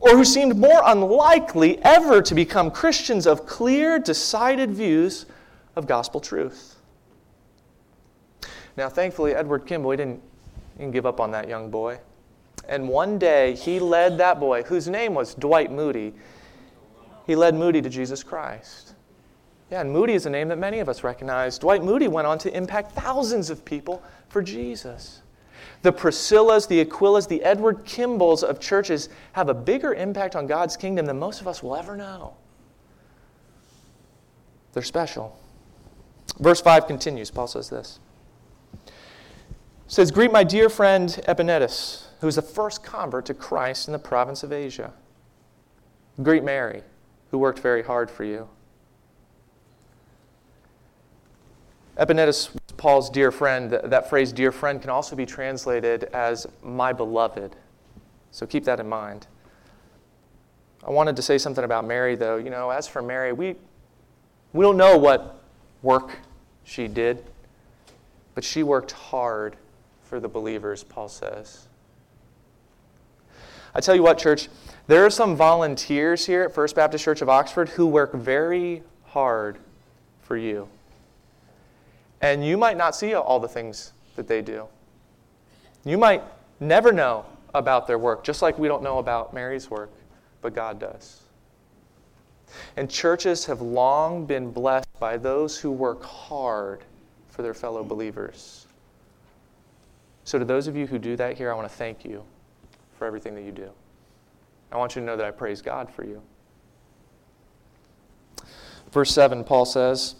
or 0.00 0.10
who 0.10 0.24
seemed 0.24 0.56
more 0.56 0.82
unlikely 0.84 1.82
ever 1.82 2.20
to 2.20 2.34
become 2.34 2.70
Christians 2.70 3.26
of 3.26 3.46
clear, 3.46 3.98
decided 3.98 4.70
views 4.70 5.24
of 5.76 5.86
gospel 5.86 6.20
truth. 6.20 6.76
Now, 8.76 8.88
thankfully, 8.88 9.34
Edward 9.34 9.66
Kimball 9.66 9.92
didn't, 9.92 10.20
he 10.74 10.80
didn't 10.80 10.92
give 10.92 11.06
up 11.06 11.20
on 11.20 11.30
that 11.30 11.48
young 11.48 11.70
boy. 11.70 11.98
And 12.68 12.88
one 12.88 13.18
day 13.18 13.54
he 13.54 13.78
led 13.78 14.18
that 14.18 14.40
boy, 14.40 14.62
whose 14.62 14.88
name 14.88 15.14
was 15.14 15.34
Dwight 15.34 15.70
Moody, 15.70 16.14
he 17.26 17.36
led 17.36 17.54
Moody 17.54 17.80
to 17.82 17.88
Jesus 17.88 18.22
Christ. 18.22 18.94
Yeah, 19.70 19.80
and 19.80 19.90
Moody 19.90 20.12
is 20.12 20.26
a 20.26 20.30
name 20.30 20.48
that 20.48 20.58
many 20.58 20.80
of 20.80 20.88
us 20.88 21.02
recognize. 21.02 21.58
Dwight 21.58 21.82
Moody 21.82 22.06
went 22.08 22.26
on 22.26 22.38
to 22.38 22.54
impact 22.54 22.92
thousands 22.92 23.50
of 23.50 23.64
people 23.64 24.02
for 24.28 24.42
Jesus. 24.42 25.22
The 25.82 25.92
Priscillas, 25.92 26.66
the 26.68 26.84
Aquilas, 26.84 27.26
the 27.26 27.42
Edward 27.42 27.84
Kimballs 27.84 28.42
of 28.42 28.60
churches 28.60 29.08
have 29.32 29.48
a 29.48 29.54
bigger 29.54 29.94
impact 29.94 30.36
on 30.36 30.46
God's 30.46 30.76
kingdom 30.76 31.06
than 31.06 31.18
most 31.18 31.40
of 31.40 31.48
us 31.48 31.62
will 31.62 31.76
ever 31.76 31.96
know. 31.96 32.34
They're 34.72 34.82
special. 34.82 35.38
Verse 36.40 36.60
5 36.60 36.86
continues. 36.86 37.30
Paul 37.30 37.46
says 37.46 37.70
this. 37.70 38.00
Says, 39.86 40.10
Greet 40.10 40.32
my 40.32 40.44
dear 40.44 40.68
friend 40.68 41.08
Epaenetus, 41.28 42.06
who 42.20 42.26
is 42.26 42.36
the 42.36 42.42
first 42.42 42.82
convert 42.82 43.26
to 43.26 43.34
Christ 43.34 43.86
in 43.86 43.92
the 43.92 43.98
province 43.98 44.42
of 44.42 44.52
Asia. 44.52 44.92
Greet 46.22 46.42
Mary, 46.42 46.82
who 47.30 47.38
worked 47.38 47.58
very 47.58 47.82
hard 47.82 48.10
for 48.10 48.24
you. 48.24 48.48
Epaenetus 51.98 52.52
was 52.52 52.60
Paul's 52.76 53.10
dear 53.10 53.30
friend. 53.30 53.70
That 53.70 54.08
phrase, 54.08 54.32
dear 54.32 54.52
friend, 54.52 54.80
can 54.80 54.90
also 54.90 55.14
be 55.14 55.26
translated 55.26 56.04
as 56.04 56.46
my 56.62 56.92
beloved. 56.92 57.54
So 58.30 58.46
keep 58.46 58.64
that 58.64 58.80
in 58.80 58.88
mind. 58.88 59.26
I 60.86 60.90
wanted 60.90 61.14
to 61.16 61.22
say 61.22 61.38
something 61.38 61.62
about 61.62 61.86
Mary, 61.86 62.16
though. 62.16 62.36
You 62.36 62.50
know, 62.50 62.70
as 62.70 62.88
for 62.88 63.00
Mary, 63.02 63.32
we, 63.32 63.54
we 64.52 64.64
don't 64.64 64.76
know 64.76 64.96
what 64.96 65.42
work 65.82 66.18
she 66.64 66.88
did, 66.88 67.24
but 68.34 68.42
she 68.42 68.62
worked 68.62 68.92
hard 68.92 69.56
for 70.04 70.20
the 70.20 70.28
believers, 70.28 70.84
Paul 70.84 71.08
says. 71.08 71.66
I 73.74 73.80
tell 73.80 73.94
you 73.94 74.02
what, 74.02 74.18
church, 74.18 74.48
there 74.86 75.04
are 75.04 75.10
some 75.10 75.34
volunteers 75.34 76.24
here 76.24 76.42
at 76.42 76.54
First 76.54 76.76
Baptist 76.76 77.04
Church 77.04 77.22
of 77.22 77.28
Oxford 77.28 77.70
who 77.70 77.86
work 77.86 78.12
very 78.12 78.82
hard 79.04 79.58
for 80.22 80.36
you. 80.36 80.68
And 82.20 82.46
you 82.46 82.56
might 82.56 82.76
not 82.76 82.94
see 82.94 83.14
all 83.14 83.40
the 83.40 83.48
things 83.48 83.92
that 84.16 84.28
they 84.28 84.42
do. 84.42 84.66
You 85.84 85.98
might 85.98 86.22
never 86.60 86.92
know 86.92 87.26
about 87.52 87.86
their 87.86 87.98
work, 87.98 88.24
just 88.24 88.42
like 88.42 88.58
we 88.58 88.68
don't 88.68 88.82
know 88.82 88.98
about 88.98 89.34
Mary's 89.34 89.70
work, 89.70 89.90
but 90.40 90.54
God 90.54 90.78
does. 90.78 91.22
And 92.76 92.88
churches 92.88 93.44
have 93.46 93.60
long 93.60 94.26
been 94.26 94.50
blessed 94.50 94.88
by 95.00 95.16
those 95.16 95.58
who 95.58 95.70
work 95.70 96.02
hard 96.02 96.84
for 97.28 97.42
their 97.42 97.54
fellow 97.54 97.82
believers. 97.82 98.63
So, 100.24 100.38
to 100.38 100.44
those 100.44 100.66
of 100.66 100.76
you 100.76 100.86
who 100.86 100.98
do 100.98 101.16
that 101.16 101.36
here, 101.36 101.52
I 101.52 101.54
want 101.54 101.68
to 101.68 101.74
thank 101.74 102.04
you 102.04 102.24
for 102.98 103.06
everything 103.06 103.34
that 103.34 103.42
you 103.42 103.52
do. 103.52 103.70
I 104.72 104.76
want 104.76 104.96
you 104.96 105.02
to 105.02 105.06
know 105.06 105.16
that 105.16 105.26
I 105.26 105.30
praise 105.30 105.62
God 105.62 105.90
for 105.90 106.04
you. 106.04 106.22
Verse 108.90 109.12
7, 109.12 109.44
Paul 109.44 109.66
says, 109.66 110.14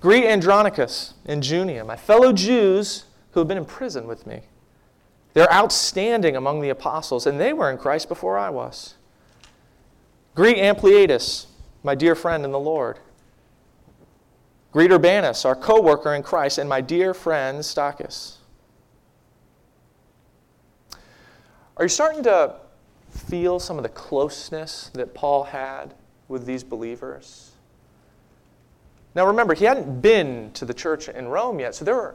Greet 0.00 0.24
Andronicus 0.24 1.14
and 1.24 1.42
Junia, 1.42 1.84
my 1.84 1.96
fellow 1.96 2.32
Jews 2.32 3.06
who 3.32 3.40
have 3.40 3.48
been 3.48 3.58
in 3.58 3.64
prison 3.64 4.06
with 4.06 4.26
me. 4.26 4.42
They're 5.34 5.52
outstanding 5.52 6.36
among 6.36 6.62
the 6.62 6.70
apostles, 6.70 7.26
and 7.26 7.38
they 7.38 7.52
were 7.52 7.70
in 7.70 7.76
Christ 7.76 8.08
before 8.08 8.38
I 8.38 8.48
was. 8.48 8.94
Greet 10.34 10.56
Ampliatus, 10.56 11.46
my 11.82 11.94
dear 11.94 12.14
friend 12.14 12.44
in 12.44 12.52
the 12.52 12.58
Lord. 12.58 12.98
Greet 14.72 14.90
Urbanus, 14.90 15.44
our 15.44 15.54
co 15.54 15.80
worker 15.80 16.14
in 16.14 16.22
Christ, 16.22 16.56
and 16.56 16.68
my 16.68 16.80
dear 16.80 17.12
friend 17.12 17.58
Stachys. 17.58 18.35
Are 21.76 21.84
you 21.84 21.88
starting 21.90 22.22
to 22.22 22.54
feel 23.10 23.58
some 23.58 23.76
of 23.76 23.82
the 23.82 23.90
closeness 23.90 24.90
that 24.94 25.14
Paul 25.14 25.44
had 25.44 25.94
with 26.28 26.46
these 26.46 26.64
believers? 26.64 27.52
Now 29.14 29.26
remember, 29.26 29.54
he 29.54 29.64
hadn't 29.64 30.00
been 30.00 30.50
to 30.52 30.64
the 30.64 30.74
church 30.74 31.08
in 31.08 31.28
Rome 31.28 31.60
yet, 31.60 31.74
so 31.74 31.84
there 31.84 31.94
were 31.94 32.14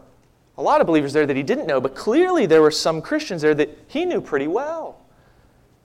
a 0.58 0.62
lot 0.62 0.82
of 0.82 0.88
believers 0.88 1.14
there 1.14 1.26
that 1.26 1.36
he 1.36 1.44
didn't 1.44 1.68
know, 1.68 1.80
but 1.80 1.96
clearly 1.96 2.46
there 2.46 2.62
were 2.62 2.72
some 2.72 3.02
Christians 3.02 3.42
there 3.42 3.54
that 3.56 3.70
he 3.88 4.06
knew 4.06 4.20
pretty 4.20 4.48
well. 4.48 5.00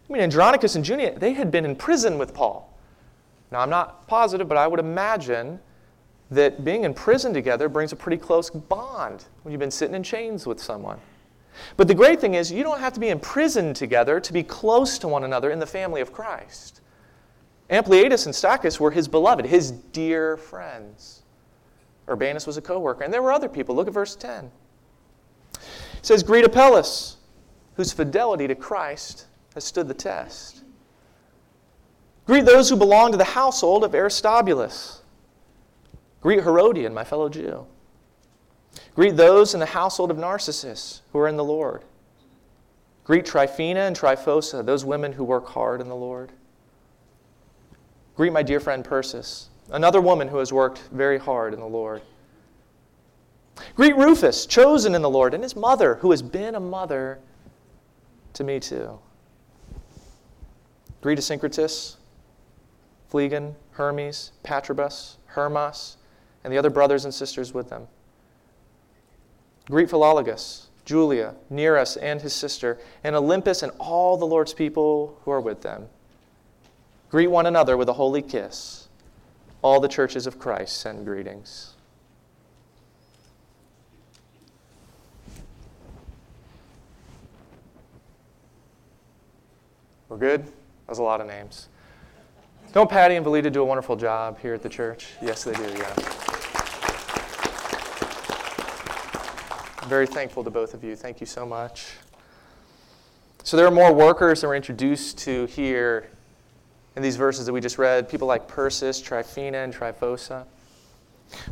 I 0.08 0.12
mean, 0.12 0.22
Andronicus 0.22 0.74
and 0.74 0.84
Junia, 0.84 1.18
they 1.18 1.32
had 1.32 1.50
been 1.50 1.64
in 1.64 1.76
prison 1.76 2.18
with 2.18 2.32
Paul. 2.32 2.72
Now, 3.50 3.60
I'm 3.60 3.70
not 3.70 4.06
positive, 4.06 4.48
but 4.48 4.58
I 4.58 4.66
would 4.66 4.80
imagine 4.80 5.60
that 6.30 6.64
being 6.64 6.84
in 6.84 6.94
prison 6.94 7.32
together 7.32 7.68
brings 7.68 7.92
a 7.92 7.96
pretty 7.96 8.16
close 8.16 8.50
bond 8.50 9.24
when 9.42 9.52
you've 9.52 9.60
been 9.60 9.70
sitting 9.70 9.94
in 9.94 10.02
chains 10.02 10.46
with 10.46 10.60
someone. 10.60 10.98
But 11.76 11.88
the 11.88 11.94
great 11.94 12.20
thing 12.20 12.34
is, 12.34 12.52
you 12.52 12.62
don't 12.62 12.80
have 12.80 12.92
to 12.94 13.00
be 13.00 13.08
imprisoned 13.08 13.76
together 13.76 14.20
to 14.20 14.32
be 14.32 14.42
close 14.42 14.98
to 14.98 15.08
one 15.08 15.24
another 15.24 15.50
in 15.50 15.58
the 15.58 15.66
family 15.66 16.00
of 16.00 16.12
Christ. 16.12 16.80
Ampliatus 17.70 18.26
and 18.26 18.34
Stachys 18.34 18.78
were 18.78 18.90
his 18.90 19.08
beloved, 19.08 19.46
his 19.46 19.70
dear 19.72 20.36
friends. 20.36 21.22
Urbanus 22.08 22.46
was 22.46 22.56
a 22.56 22.62
co 22.62 22.78
worker, 22.78 23.04
and 23.04 23.12
there 23.12 23.22
were 23.22 23.32
other 23.32 23.48
people. 23.48 23.74
Look 23.74 23.88
at 23.88 23.94
verse 23.94 24.14
10. 24.14 24.50
It 25.54 25.60
says, 26.02 26.22
Greet 26.22 26.44
Apelles, 26.44 27.16
whose 27.74 27.92
fidelity 27.92 28.46
to 28.46 28.54
Christ 28.54 29.26
has 29.54 29.64
stood 29.64 29.88
the 29.88 29.94
test. 29.94 30.62
Greet 32.26 32.44
those 32.44 32.68
who 32.68 32.76
belong 32.76 33.12
to 33.12 33.18
the 33.18 33.24
household 33.24 33.84
of 33.84 33.94
Aristobulus. 33.94 35.02
Greet 36.20 36.42
Herodion, 36.42 36.92
my 36.92 37.04
fellow 37.04 37.28
Jew. 37.28 37.66
Greet 38.94 39.16
those 39.16 39.54
in 39.54 39.60
the 39.60 39.66
household 39.66 40.10
of 40.10 40.18
Narcissus 40.18 41.02
who 41.12 41.18
are 41.18 41.28
in 41.28 41.36
the 41.36 41.44
Lord. 41.44 41.82
Greet 43.04 43.24
Tryphena 43.24 43.80
and 43.80 43.94
Tryphosa, 43.94 44.64
those 44.64 44.84
women 44.84 45.12
who 45.12 45.24
work 45.24 45.46
hard 45.46 45.80
in 45.80 45.88
the 45.88 45.94
Lord. 45.94 46.32
Greet 48.16 48.32
my 48.32 48.42
dear 48.42 48.58
friend 48.58 48.84
Persis, 48.84 49.48
another 49.70 50.00
woman 50.00 50.28
who 50.28 50.38
has 50.38 50.52
worked 50.52 50.80
very 50.90 51.18
hard 51.18 51.54
in 51.54 51.60
the 51.60 51.66
Lord. 51.66 52.02
Greet 53.74 53.96
Rufus, 53.96 54.46
chosen 54.46 54.94
in 54.94 55.02
the 55.02 55.10
Lord, 55.10 55.34
and 55.34 55.42
his 55.42 55.54
mother, 55.54 55.96
who 55.96 56.10
has 56.10 56.22
been 56.22 56.54
a 56.54 56.60
mother 56.60 57.18
to 58.32 58.44
me 58.44 58.58
too. 58.58 58.98
Greet 61.00 61.18
Asyncritus, 61.18 61.96
Phlegon, 63.08 63.54
Hermes, 63.72 64.32
Patrobas, 64.42 65.16
Hermas, 65.26 65.96
and 66.42 66.52
the 66.52 66.58
other 66.58 66.70
brothers 66.70 67.04
and 67.04 67.14
sisters 67.14 67.54
with 67.54 67.70
them. 67.70 67.86
Greet 69.68 69.88
Philologus, 69.88 70.66
Julia, 70.84 71.34
Nereus 71.50 71.96
and 71.96 72.22
his 72.22 72.32
sister, 72.32 72.78
and 73.02 73.16
Olympus 73.16 73.62
and 73.62 73.72
all 73.78 74.16
the 74.16 74.26
Lord's 74.26 74.54
people 74.54 75.18
who 75.24 75.30
are 75.32 75.40
with 75.40 75.62
them. 75.62 75.88
Greet 77.10 77.26
one 77.28 77.46
another 77.46 77.76
with 77.76 77.88
a 77.88 77.92
holy 77.92 78.22
kiss. 78.22 78.88
All 79.62 79.80
the 79.80 79.88
churches 79.88 80.26
of 80.26 80.38
Christ 80.38 80.76
send 80.76 81.04
greetings. 81.04 81.72
We're 90.08 90.18
good? 90.18 90.44
That 90.44 90.52
was 90.88 90.98
a 90.98 91.02
lot 91.02 91.20
of 91.20 91.26
names. 91.26 91.68
Don't 92.72 92.88
Patty 92.88 93.16
and 93.16 93.26
Valita 93.26 93.50
do 93.50 93.62
a 93.62 93.64
wonderful 93.64 93.96
job 93.96 94.38
here 94.38 94.54
at 94.54 94.62
the 94.62 94.68
church? 94.68 95.08
Yes, 95.20 95.42
they 95.42 95.52
do, 95.52 95.64
yeah. 95.76 96.35
Very 99.86 100.06
thankful 100.06 100.42
to 100.42 100.50
both 100.50 100.74
of 100.74 100.82
you. 100.82 100.96
Thank 100.96 101.20
you 101.20 101.26
so 101.26 101.46
much. 101.46 101.92
So 103.44 103.56
there 103.56 103.66
are 103.66 103.70
more 103.70 103.92
workers 103.92 104.40
that 104.40 104.48
we're 104.48 104.56
introduced 104.56 105.18
to 105.18 105.46
here 105.46 106.10
in 106.96 107.02
these 107.02 107.16
verses 107.16 107.46
that 107.46 107.52
we 107.52 107.60
just 107.60 107.78
read. 107.78 108.08
People 108.08 108.26
like 108.26 108.48
Persis, 108.48 109.00
Tryphena, 109.00 109.58
and 109.58 109.72
Tryphosa. 109.72 110.44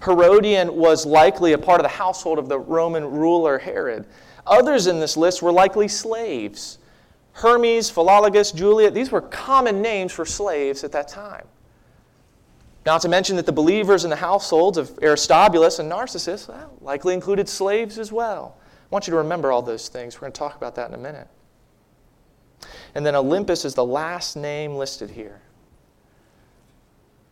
Herodion 0.03 0.75
was 0.75 1.07
likely 1.07 1.53
a 1.53 1.59
part 1.59 1.81
of 1.81 1.85
the 1.85 1.97
household 1.97 2.39
of 2.39 2.49
the 2.49 2.59
Roman 2.59 3.05
ruler 3.05 3.59
Herod. 3.59 4.07
Others 4.47 4.89
in 4.89 4.99
this 4.99 5.17
list 5.17 5.43
were 5.43 5.53
likely 5.53 5.87
slaves. 5.87 6.79
Hermes, 7.33 7.91
Philologus, 7.91 8.55
Juliet, 8.55 8.95
these 8.95 9.11
were 9.11 9.21
common 9.21 9.83
names 9.83 10.13
for 10.13 10.25
slaves 10.25 10.85
at 10.85 10.93
that 10.93 11.09
time. 11.09 11.47
Not 12.87 13.01
to 13.03 13.09
mention 13.09 13.37
that 13.37 13.47
the 13.47 13.53
believers 13.53 14.05
in 14.05 14.11
the 14.11 14.17
households 14.17 14.77
of 14.77 14.99
Aristobulus 15.03 15.79
and 15.79 15.89
Narcissus 15.89 16.49
well, 16.49 16.77
likely 16.81 17.15
included 17.15 17.49
slaves 17.49 17.99
as 17.99 18.13
well. 18.13 18.59
I 18.61 18.87
want 18.91 19.07
you 19.07 19.13
to 19.13 19.17
remember 19.17 19.51
all 19.51 19.63
those 19.63 19.89
things. 19.89 20.17
We're 20.17 20.23
going 20.23 20.33
to 20.33 20.39
talk 20.39 20.57
about 20.57 20.75
that 20.75 20.89
in 20.89 20.95
a 20.95 20.99
minute. 20.99 21.29
And 22.95 23.05
then 23.05 23.15
Olympus 23.15 23.65
is 23.65 23.75
the 23.75 23.85
last 23.85 24.37
name 24.37 24.77
listed 24.77 25.11
here. 25.11 25.41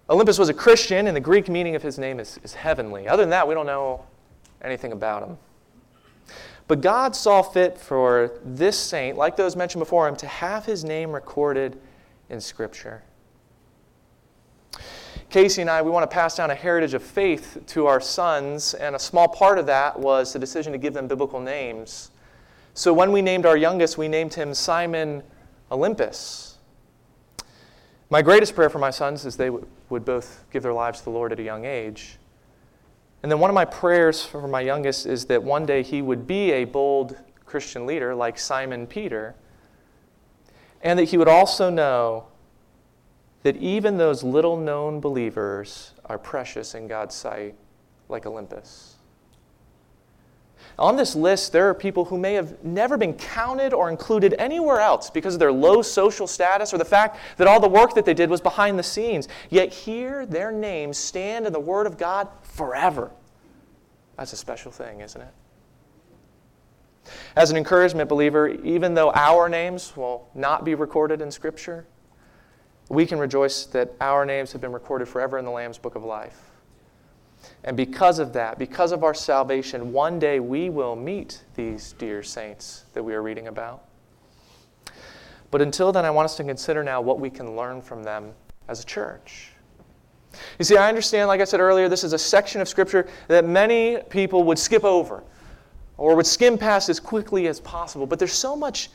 Olympus 0.08 0.38
was 0.38 0.48
a 0.48 0.54
Christian, 0.54 1.06
and 1.06 1.16
the 1.16 1.20
Greek 1.20 1.48
meaning 1.48 1.76
of 1.76 1.82
his 1.82 1.98
name 1.98 2.18
is, 2.18 2.38
is 2.42 2.54
heavenly. 2.54 3.06
Other 3.06 3.22
than 3.22 3.30
that, 3.30 3.46
we 3.46 3.54
don't 3.54 3.66
know 3.66 4.04
anything 4.62 4.92
about 4.92 5.22
him. 5.22 5.38
But 6.66 6.80
God 6.80 7.14
saw 7.14 7.42
fit 7.42 7.78
for 7.78 8.32
this 8.44 8.78
saint, 8.78 9.16
like 9.16 9.36
those 9.36 9.56
mentioned 9.56 9.80
before 9.80 10.08
him, 10.08 10.16
to 10.16 10.26
have 10.26 10.64
his 10.64 10.84
name 10.84 11.12
recorded 11.12 11.78
in 12.30 12.40
Scripture. 12.40 13.02
Casey 15.32 15.62
and 15.62 15.70
I, 15.70 15.80
we 15.80 15.90
want 15.90 16.02
to 16.08 16.14
pass 16.14 16.36
down 16.36 16.50
a 16.50 16.54
heritage 16.54 16.92
of 16.92 17.02
faith 17.02 17.62
to 17.68 17.86
our 17.86 18.02
sons, 18.02 18.74
and 18.74 18.94
a 18.94 18.98
small 18.98 19.26
part 19.26 19.58
of 19.58 19.64
that 19.64 19.98
was 19.98 20.34
the 20.34 20.38
decision 20.38 20.72
to 20.72 20.78
give 20.78 20.92
them 20.92 21.08
biblical 21.08 21.40
names. 21.40 22.10
So 22.74 22.92
when 22.92 23.12
we 23.12 23.22
named 23.22 23.46
our 23.46 23.56
youngest, 23.56 23.96
we 23.96 24.08
named 24.08 24.34
him 24.34 24.52
Simon 24.52 25.22
Olympus. 25.70 26.58
My 28.10 28.20
greatest 28.20 28.54
prayer 28.54 28.68
for 28.68 28.78
my 28.78 28.90
sons 28.90 29.24
is 29.24 29.38
they 29.38 29.48
would 29.48 30.04
both 30.04 30.44
give 30.50 30.62
their 30.62 30.74
lives 30.74 30.98
to 30.98 31.04
the 31.04 31.10
Lord 31.10 31.32
at 31.32 31.40
a 31.40 31.42
young 31.42 31.64
age. 31.64 32.18
And 33.22 33.32
then 33.32 33.38
one 33.38 33.48
of 33.48 33.54
my 33.54 33.64
prayers 33.64 34.22
for 34.22 34.46
my 34.46 34.60
youngest 34.60 35.06
is 35.06 35.24
that 35.26 35.42
one 35.42 35.64
day 35.64 35.82
he 35.82 36.02
would 36.02 36.26
be 36.26 36.52
a 36.52 36.64
bold 36.64 37.16
Christian 37.46 37.86
leader 37.86 38.14
like 38.14 38.38
Simon 38.38 38.86
Peter, 38.86 39.34
and 40.82 40.98
that 40.98 41.04
he 41.04 41.16
would 41.16 41.26
also 41.26 41.70
know 41.70 42.26
that 43.42 43.56
even 43.56 43.96
those 43.96 44.22
little 44.22 44.56
known 44.56 45.00
believers 45.00 45.94
are 46.04 46.18
precious 46.18 46.74
in 46.74 46.86
God's 46.86 47.14
sight, 47.14 47.54
like 48.08 48.26
Olympus. 48.26 48.96
On 50.78 50.96
this 50.96 51.14
list, 51.14 51.52
there 51.52 51.68
are 51.68 51.74
people 51.74 52.04
who 52.04 52.16
may 52.16 52.34
have 52.34 52.64
never 52.64 52.96
been 52.96 53.14
counted 53.14 53.72
or 53.72 53.90
included 53.90 54.34
anywhere 54.38 54.80
else 54.80 55.10
because 55.10 55.34
of 55.34 55.40
their 55.40 55.52
low 55.52 55.82
social 55.82 56.26
status 56.26 56.72
or 56.72 56.78
the 56.78 56.84
fact 56.84 57.18
that 57.36 57.46
all 57.46 57.60
the 57.60 57.68
work 57.68 57.94
that 57.94 58.04
they 58.04 58.14
did 58.14 58.30
was 58.30 58.40
behind 58.40 58.78
the 58.78 58.82
scenes. 58.82 59.28
Yet 59.50 59.72
here, 59.72 60.24
their 60.24 60.50
names 60.50 60.96
stand 60.96 61.46
in 61.46 61.52
the 61.52 61.60
Word 61.60 61.86
of 61.86 61.98
God 61.98 62.28
forever. 62.42 63.10
That's 64.16 64.32
a 64.32 64.36
special 64.36 64.70
thing, 64.70 65.00
isn't 65.00 65.20
it? 65.20 65.34
As 67.34 67.50
an 67.50 67.56
encouragement, 67.56 68.08
believer, 68.08 68.48
even 68.48 68.94
though 68.94 69.10
our 69.12 69.48
names 69.48 69.96
will 69.96 70.28
not 70.34 70.64
be 70.64 70.74
recorded 70.74 71.20
in 71.20 71.30
Scripture, 71.30 71.86
we 72.88 73.06
can 73.06 73.18
rejoice 73.18 73.64
that 73.66 73.92
our 74.00 74.24
names 74.24 74.52
have 74.52 74.60
been 74.60 74.72
recorded 74.72 75.08
forever 75.08 75.38
in 75.38 75.44
the 75.44 75.50
Lamb's 75.50 75.78
Book 75.78 75.94
of 75.94 76.04
Life. 76.04 76.38
And 77.64 77.76
because 77.76 78.18
of 78.18 78.32
that, 78.34 78.58
because 78.58 78.92
of 78.92 79.04
our 79.04 79.14
salvation, 79.14 79.92
one 79.92 80.18
day 80.18 80.40
we 80.40 80.70
will 80.70 80.96
meet 80.96 81.42
these 81.54 81.94
dear 81.98 82.22
saints 82.22 82.84
that 82.94 83.02
we 83.02 83.14
are 83.14 83.22
reading 83.22 83.48
about. 83.48 83.84
But 85.50 85.60
until 85.60 85.92
then, 85.92 86.04
I 86.04 86.10
want 86.10 86.24
us 86.24 86.36
to 86.38 86.44
consider 86.44 86.82
now 86.82 87.00
what 87.00 87.20
we 87.20 87.30
can 87.30 87.56
learn 87.56 87.82
from 87.82 88.02
them 88.02 88.32
as 88.68 88.80
a 88.80 88.86
church. 88.86 89.50
You 90.58 90.64
see, 90.64 90.76
I 90.76 90.88
understand, 90.88 91.28
like 91.28 91.40
I 91.40 91.44
said 91.44 91.60
earlier, 91.60 91.88
this 91.88 92.04
is 92.04 92.14
a 92.14 92.18
section 92.18 92.60
of 92.60 92.68
Scripture 92.68 93.06
that 93.28 93.44
many 93.44 93.98
people 94.08 94.44
would 94.44 94.58
skip 94.58 94.84
over 94.84 95.22
or 95.98 96.16
would 96.16 96.26
skim 96.26 96.56
past 96.56 96.88
as 96.88 96.98
quickly 96.98 97.48
as 97.48 97.60
possible. 97.60 98.06
But 98.06 98.18
there's 98.18 98.32
so 98.32 98.56
much 98.56 98.90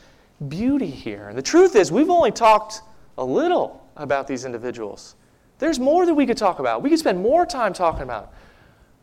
beauty 0.48 0.90
here. 0.90 1.28
And 1.28 1.38
the 1.38 1.42
truth 1.42 1.76
is, 1.76 1.92
we've 1.92 2.10
only 2.10 2.32
talked 2.32 2.82
a 3.18 3.24
little 3.24 3.84
about 3.96 4.26
these 4.26 4.44
individuals. 4.44 5.16
There's 5.58 5.78
more 5.78 6.06
that 6.06 6.14
we 6.14 6.24
could 6.24 6.38
talk 6.38 6.60
about. 6.60 6.82
We 6.82 6.88
could 6.88 7.00
spend 7.00 7.20
more 7.20 7.44
time 7.44 7.72
talking 7.72 8.02
about. 8.02 8.32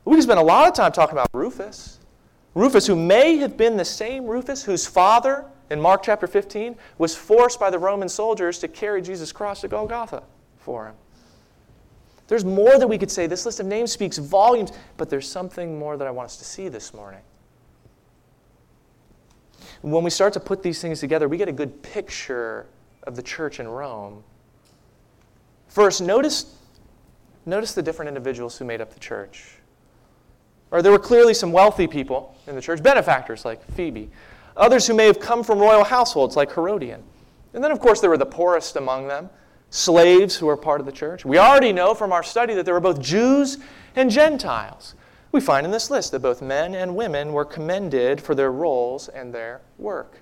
We 0.06 0.16
could 0.16 0.24
spend 0.24 0.40
a 0.40 0.44
lot 0.44 0.68
of 0.68 0.74
time 0.74 0.92
talking 0.94 1.14
about 1.14 1.28
Rufus. 1.34 2.00
Rufus, 2.54 2.88
who 2.88 2.96
may 2.96 3.38
have 3.38 3.58
been 3.58 3.76
the 3.76 3.86
same 3.86 4.26
Rufus 4.26 4.64
whose 4.64 4.88
father, 4.88 5.46
in 5.70 5.82
Mark 5.82 6.02
chapter 6.02 6.28
15, 6.28 6.78
was 6.98 7.14
forced 7.14 7.60
by 7.60 7.70
the 7.70 7.78
Roman 7.78 8.08
soldiers 8.08 8.58
to 8.60 8.70
carry 8.70 9.02
Jesus' 9.02 9.34
cross 9.34 9.62
to 9.62 9.68
Golgotha 9.68 10.24
for 10.58 10.88
him. 10.88 10.96
There's 12.28 12.46
more 12.46 12.80
that 12.80 12.88
we 12.88 12.98
could 12.98 13.12
say. 13.12 13.28
This 13.28 13.46
list 13.46 13.60
of 13.60 13.66
names 13.66 13.92
speaks 13.92 14.18
volumes, 14.18 14.72
but 14.96 15.10
there's 15.10 15.30
something 15.30 15.78
more 15.78 15.98
that 15.98 16.08
I 16.08 16.12
want 16.12 16.28
us 16.28 16.38
to 16.38 16.46
see 16.46 16.70
this 16.70 16.94
morning. 16.94 17.22
When 19.82 20.04
we 20.04 20.10
start 20.10 20.34
to 20.34 20.40
put 20.40 20.64
these 20.64 20.82
things 20.82 21.02
together, 21.02 21.28
we 21.28 21.38
get 21.38 21.50
a 21.50 21.54
good 21.54 21.84
picture 21.84 22.66
of 23.06 23.16
the 23.16 23.24
church 23.24 23.60
in 23.60 23.68
Rome. 23.68 24.24
First, 25.68 26.02
notice, 26.02 26.56
notice 27.46 27.74
the 27.74 27.82
different 27.82 28.10
individuals 28.10 28.58
who 28.58 28.66
made 28.66 28.82
up 28.82 28.94
the 28.94 29.00
church. 29.00 29.56
Or 30.72 30.82
there 30.82 30.92
were 30.92 31.00
clearly 31.00 31.34
some 31.34 31.52
wealthy 31.52 31.88
people 31.88 32.36
in 32.48 32.56
the 32.56 32.62
church, 32.62 32.82
benefactors 32.82 33.46
like 33.46 33.64
Phoebe, 33.72 34.10
others 34.58 34.88
who 34.88 34.94
may 34.94 35.06
have 35.06 35.20
come 35.20 35.44
from 35.44 35.60
royal 35.60 35.84
households 35.84 36.36
like 36.36 36.52
Herodion. 36.52 37.04
And 37.54 37.64
then, 37.64 37.72
of 37.72 37.80
course, 37.80 38.02
there 38.02 38.10
were 38.10 38.18
the 38.18 38.26
poorest 38.26 38.76
among 38.76 39.08
them, 39.08 39.30
slaves 39.70 40.36
who 40.36 40.48
were 40.48 40.58
part 40.58 40.80
of 40.80 40.86
the 40.86 40.92
church. 40.92 41.26
We 41.26 41.38
already 41.38 41.72
know 41.72 41.94
from 41.94 42.12
our 42.12 42.24
study 42.24 42.54
that 42.56 42.66
there 42.66 42.74
were 42.74 42.80
both 42.80 43.02
Jews 43.02 43.58
and 43.96 44.10
Gentiles. 44.10 44.96
We 45.32 45.42
find 45.42 45.66
in 45.66 45.72
this 45.72 45.90
list 45.90 46.12
that 46.12 46.20
both 46.20 46.42
men 46.42 46.76
and 46.76 46.96
women 46.96 47.34
were 47.34 47.46
commended 47.46 48.22
for 48.22 48.36
their 48.36 48.52
roles 48.52 49.10
and 49.10 49.34
their 49.34 49.62
work. 49.78 50.20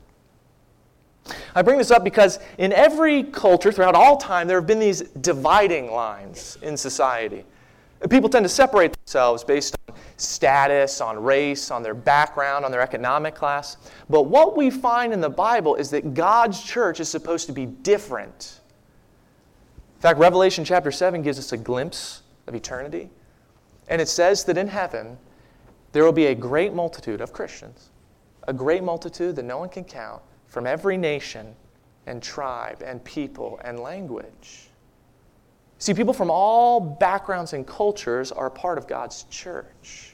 I 1.56 1.62
bring 1.62 1.78
this 1.78 1.92
up 1.92 2.04
because 2.04 2.40
in 2.58 2.74
every 2.74 3.24
culture 3.24 3.72
throughout 3.72 3.96
all 3.96 4.18
time, 4.18 4.48
there 4.48 4.58
have 4.58 4.68
been 4.68 4.80
these 4.80 5.02
dividing 5.02 5.92
lines 5.92 6.58
in 6.62 6.76
society. 6.76 7.46
People 8.10 8.30
tend 8.30 8.44
to 8.44 8.50
separate 8.50 8.94
themselves 8.94 9.44
based 9.44 9.76
on 9.88 9.96
status, 10.18 11.00
on 11.00 11.22
race, 11.22 11.72
on 11.72 11.84
their 11.84 11.94
background, 11.94 12.66
on 12.66 12.72
their 12.72 12.82
economic 12.82 13.36
class. 13.36 13.78
But 14.10 14.24
what 14.24 14.58
we 14.58 14.70
find 14.70 15.14
in 15.14 15.22
the 15.22 15.30
Bible 15.30 15.76
is 15.76 15.90
that 15.92 16.14
God's 16.14 16.62
church 16.62 17.00
is 17.00 17.08
supposed 17.08 17.48
to 17.48 17.54
be 17.54 17.66
different. 17.66 18.60
In 19.96 20.02
fact, 20.02 20.20
Revelation 20.20 20.66
chapter 20.66 20.92
7 20.92 21.22
gives 21.22 21.40
us 21.40 21.54
a 21.54 21.58
glimpse 21.58 22.24
of 22.48 22.56
eternity. 22.56 23.10
And 23.88 24.02
it 24.02 24.10
says 24.10 24.44
that 24.46 24.58
in 24.58 24.68
heaven, 24.68 25.18
there 25.94 26.04
will 26.04 26.12
be 26.12 26.26
a 26.26 26.36
great 26.36 26.74
multitude 26.74 27.22
of 27.22 27.32
Christians, 27.32 27.90
a 28.48 28.54
great 28.54 28.84
multitude 28.84 29.38
that 29.38 29.44
no 29.44 29.58
one 29.58 29.70
can 29.70 29.86
count 29.86 30.22
from 30.54 30.68
every 30.68 30.98
nation 30.98 31.56
and 32.06 32.22
tribe 32.22 32.84
and 32.86 33.04
people 33.04 33.60
and 33.64 33.80
language. 33.80 34.68
See, 35.80 35.96
people 35.96 36.14
from 36.14 36.30
all 36.30 36.80
backgrounds 36.80 37.54
and 37.54 37.66
cultures 37.66 38.32
are 38.32 38.52
part 38.52 38.78
of 38.78 38.86
God's 38.86 39.24
church. 39.32 40.14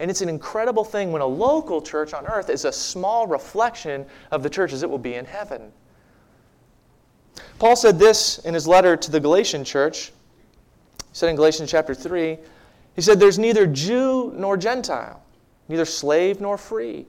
And 0.00 0.10
it's 0.10 0.22
an 0.22 0.28
incredible 0.28 0.82
thing 0.82 1.12
when 1.12 1.22
a 1.22 1.26
local 1.26 1.80
church 1.80 2.14
on 2.14 2.26
earth 2.26 2.50
is 2.50 2.64
a 2.64 2.72
small 2.72 3.28
reflection 3.28 4.04
of 4.32 4.42
the 4.42 4.50
church 4.50 4.72
as 4.72 4.82
it 4.82 4.90
will 4.90 4.98
be 4.98 5.14
in 5.14 5.24
heaven. 5.24 5.70
Paul 7.60 7.76
said 7.76 7.96
this 7.96 8.38
in 8.38 8.54
his 8.54 8.66
letter 8.66 8.96
to 8.96 9.10
the 9.12 9.20
Galatian 9.20 9.62
church. 9.62 10.08
He 10.08 11.04
said 11.12 11.28
in 11.28 11.36
Galatians 11.36 11.70
chapter 11.70 11.94
3, 11.94 12.38
he 12.96 13.02
said, 13.02 13.20
There's 13.20 13.38
neither 13.38 13.68
Jew 13.68 14.32
nor 14.34 14.56
Gentile, 14.56 15.22
neither 15.68 15.84
slave 15.84 16.40
nor 16.40 16.58
free 16.58 17.06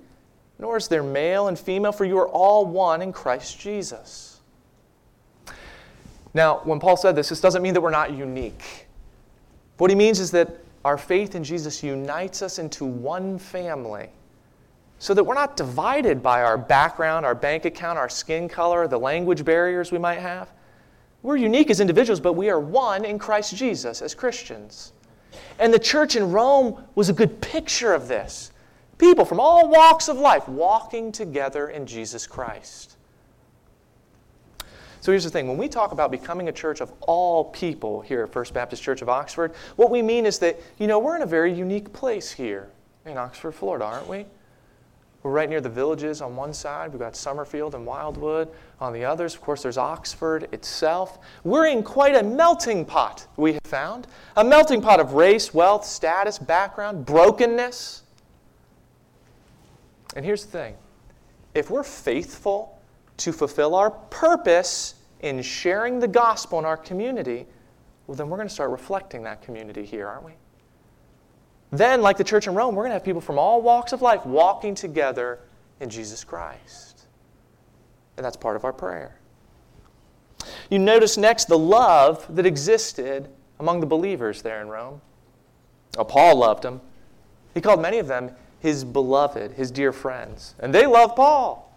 nor 0.61 0.77
is 0.77 0.87
there 0.87 1.03
male 1.03 1.47
and 1.47 1.57
female, 1.57 1.91
for 1.91 2.05
you 2.05 2.17
are 2.19 2.29
all 2.29 2.65
one 2.65 3.01
in 3.01 3.11
Christ 3.11 3.59
Jesus. 3.59 4.39
Now, 6.35 6.61
when 6.63 6.79
Paul 6.79 6.95
said 6.95 7.15
this, 7.15 7.29
this 7.29 7.41
doesn't 7.41 7.63
mean 7.63 7.73
that 7.73 7.81
we're 7.81 7.89
not 7.89 8.13
unique. 8.13 8.87
What 9.77 9.89
he 9.89 9.95
means 9.95 10.19
is 10.19 10.29
that 10.31 10.59
our 10.85 10.97
faith 10.97 11.33
in 11.33 11.43
Jesus 11.43 11.83
unites 11.83 12.43
us 12.43 12.59
into 12.59 12.85
one 12.85 13.39
family 13.39 14.09
so 14.99 15.15
that 15.15 15.23
we're 15.23 15.33
not 15.33 15.57
divided 15.57 16.21
by 16.21 16.43
our 16.43 16.59
background, 16.59 17.25
our 17.25 17.33
bank 17.33 17.65
account, 17.65 17.97
our 17.97 18.07
skin 18.07 18.47
color, 18.47 18.87
the 18.87 18.99
language 18.99 19.43
barriers 19.43 19.91
we 19.91 19.97
might 19.97 20.19
have. 20.19 20.53
We're 21.23 21.37
unique 21.37 21.71
as 21.71 21.79
individuals, 21.79 22.19
but 22.19 22.33
we 22.33 22.51
are 22.51 22.59
one 22.59 23.03
in 23.03 23.17
Christ 23.17 23.55
Jesus 23.55 24.01
as 24.03 24.13
Christians. 24.13 24.93
And 25.57 25.73
the 25.73 25.79
church 25.79 26.15
in 26.15 26.31
Rome 26.31 26.83
was 26.93 27.09
a 27.09 27.13
good 27.13 27.41
picture 27.41 27.93
of 27.93 28.07
this 28.07 28.50
people 29.01 29.25
from 29.25 29.39
all 29.39 29.67
walks 29.67 30.07
of 30.07 30.17
life 30.17 30.47
walking 30.47 31.11
together 31.11 31.69
in 31.69 31.87
Jesus 31.87 32.27
Christ. 32.27 32.95
So 35.01 35.11
here's 35.11 35.23
the 35.23 35.31
thing 35.31 35.47
when 35.47 35.57
we 35.57 35.67
talk 35.67 35.91
about 35.91 36.11
becoming 36.11 36.47
a 36.47 36.51
church 36.51 36.79
of 36.79 36.93
all 37.01 37.45
people 37.45 38.01
here 38.01 38.21
at 38.21 38.31
First 38.31 38.53
Baptist 38.53 38.83
Church 38.83 39.01
of 39.01 39.09
Oxford, 39.09 39.53
what 39.75 39.89
we 39.89 40.03
mean 40.03 40.27
is 40.27 40.37
that, 40.39 40.59
you 40.77 40.85
know, 40.85 40.99
we're 40.99 41.15
in 41.15 41.23
a 41.23 41.27
very 41.27 41.51
unique 41.51 41.91
place 41.91 42.31
here 42.31 42.69
in 43.07 43.17
Oxford, 43.17 43.53
Florida, 43.53 43.85
aren't 43.85 44.07
we? 44.07 44.27
We're 45.23 45.31
right 45.31 45.49
near 45.49 45.61
the 45.61 45.69
villages 45.69 46.21
on 46.21 46.35
one 46.35 46.53
side. 46.53 46.91
We've 46.91 46.99
got 46.99 47.15
Summerfield 47.15 47.73
and 47.73 47.87
Wildwood. 47.87 48.49
On 48.79 48.93
the 48.93 49.03
others, 49.03 49.33
of 49.33 49.41
course, 49.41 49.63
there's 49.63 49.79
Oxford 49.79 50.47
itself. 50.51 51.17
We're 51.43 51.67
in 51.67 51.81
quite 51.81 52.15
a 52.15 52.21
melting 52.23 52.85
pot, 52.85 53.25
we 53.35 53.53
have 53.53 53.63
found. 53.63 54.05
A 54.37 54.43
melting 54.43 54.81
pot 54.81 54.99
of 54.99 55.13
race, 55.13 55.55
wealth, 55.55 55.85
status, 55.85 56.37
background, 56.37 57.07
brokenness. 57.07 58.00
And 60.15 60.25
here's 60.25 60.45
the 60.45 60.51
thing 60.51 60.75
if 61.53 61.69
we're 61.69 61.83
faithful 61.83 62.79
to 63.17 63.31
fulfill 63.31 63.75
our 63.75 63.91
purpose 63.91 64.95
in 65.21 65.41
sharing 65.41 65.99
the 65.99 66.07
gospel 66.07 66.59
in 66.59 66.65
our 66.65 66.77
community, 66.77 67.45
well, 68.07 68.15
then 68.15 68.29
we're 68.29 68.37
going 68.37 68.47
to 68.47 68.53
start 68.53 68.71
reflecting 68.71 69.23
that 69.23 69.41
community 69.41 69.85
here, 69.85 70.07
aren't 70.07 70.23
we? 70.23 70.33
Then, 71.71 72.01
like 72.01 72.17
the 72.17 72.23
church 72.23 72.47
in 72.47 72.55
Rome, 72.55 72.75
we're 72.75 72.83
going 72.83 72.91
to 72.91 72.95
have 72.95 73.03
people 73.03 73.21
from 73.21 73.39
all 73.39 73.61
walks 73.61 73.93
of 73.93 74.01
life 74.01 74.25
walking 74.25 74.75
together 74.75 75.39
in 75.79 75.89
Jesus 75.89 76.23
Christ. 76.23 77.07
And 78.17 78.25
that's 78.25 78.35
part 78.35 78.55
of 78.55 78.65
our 78.65 78.73
prayer. 78.73 79.15
You 80.69 80.79
notice 80.79 81.17
next 81.17 81.45
the 81.45 81.57
love 81.57 82.25
that 82.35 82.45
existed 82.45 83.29
among 83.59 83.79
the 83.79 83.85
believers 83.85 84.41
there 84.41 84.61
in 84.61 84.67
Rome. 84.67 85.01
Oh, 85.97 86.03
Paul 86.03 86.37
loved 86.37 86.63
them. 86.63 86.81
He 87.53 87.61
called 87.61 87.81
many 87.81 87.99
of 87.99 88.07
them 88.07 88.31
his 88.61 88.83
beloved, 88.83 89.53
his 89.53 89.71
dear 89.71 89.91
friends. 89.91 90.53
And 90.59 90.73
they 90.73 90.85
loved 90.85 91.15
Paul. 91.15 91.67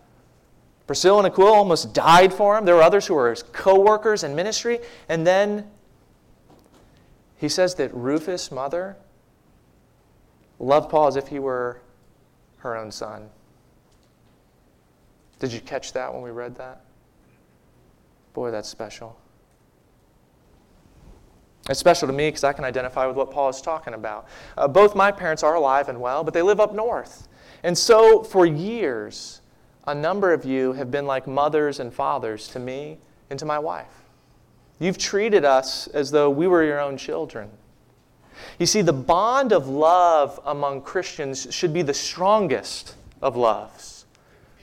Priscilla 0.87 1.19
and 1.19 1.27
Aquila 1.27 1.53
almost 1.53 1.95
died 1.95 2.33
for 2.33 2.59
him. 2.59 2.67
There 2.67 2.75
were 2.75 2.83
others 2.83 3.07
who 3.07 3.15
were 3.15 3.31
his 3.31 3.43
co 3.43 3.81
workers 3.81 4.23
in 4.23 4.37
ministry. 4.37 4.81
And 5.09 5.27
then 5.27 5.71
he 7.39 7.49
says 7.49 7.75
that 7.77 7.93
Rufus' 7.95 8.53
mother 8.53 8.97
loved 10.59 10.91
Paul 10.91 11.07
as 11.07 11.17
if 11.17 11.29
he 11.29 11.39
were 11.39 11.81
her 12.59 12.77
own 12.77 12.93
son. 12.93 13.31
Did 15.39 15.53
you 15.53 15.61
catch 15.61 15.95
that 15.95 16.13
when 16.13 16.23
we 16.23 16.31
read 16.31 16.55
that? 16.57 16.83
Boy, 18.35 18.51
that's 18.51 18.69
special. 18.69 19.19
It's 21.69 21.81
special 21.81 22.07
to 22.09 22.13
me 22.13 22.29
because 22.29 22.45
I 22.45 22.53
can 22.53 22.65
identify 22.65 23.07
with 23.07 23.17
what 23.17 23.31
Paul 23.31 23.49
is 23.49 23.63
talking 23.63 23.95
about. 23.95 24.29
Uh, 24.57 24.69
both 24.69 24.95
my 24.95 25.11
parents 25.11 25.43
are 25.43 25.55
alive 25.55 25.89
and 25.89 26.01
well, 26.01 26.23
but 26.23 26.35
they 26.35 26.43
live 26.43 26.61
up 26.61 26.75
north. 26.75 27.27
And 27.63 27.77
so, 27.77 28.23
for 28.23 28.45
years, 28.45 29.41
a 29.87 29.95
number 29.95 30.33
of 30.33 30.45
you 30.45 30.75
have 30.75 30.91
been 30.91 31.07
like 31.07 31.27
mothers 31.27 31.81
and 31.81 31.93
fathers 31.93 32.49
to 32.49 32.59
me 32.59 32.99
and 33.31 33.39
to 33.39 33.47
my 33.47 33.59
wife. 33.59 34.05
You've 34.79 34.99
treated 34.99 35.47
us 35.47 35.87
as 35.89 36.11
though 36.11 36.29
we 36.29 36.47
were 36.47 36.65
your 36.65 36.81
own 36.81 36.99
children. 36.99 37.49
You 38.59 38.67
see, 38.67 38.83
the 38.83 38.93
bond 38.93 39.53
of 39.53 39.69
love 39.69 40.41
among 40.45 40.83
Christians 40.83 41.47
should 41.51 41.73
be 41.73 41.83
the 41.83 41.95
strongest 41.95 42.95
of 43.23 43.37
loves. 43.37 44.05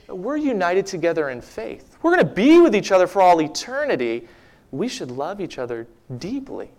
We're 0.08 0.36
united 0.36 0.86
together 0.86 1.30
in 1.30 1.40
faith. 1.40 1.96
We're 2.02 2.14
going 2.14 2.26
to 2.26 2.32
be 2.32 2.60
with 2.60 2.76
each 2.76 2.92
other 2.92 3.06
for 3.06 3.22
all 3.22 3.40
eternity. 3.40 4.28
We 4.70 4.86
should 4.88 5.10
love 5.10 5.40
each 5.40 5.58
other 5.58 5.88
deeply. 6.18 6.70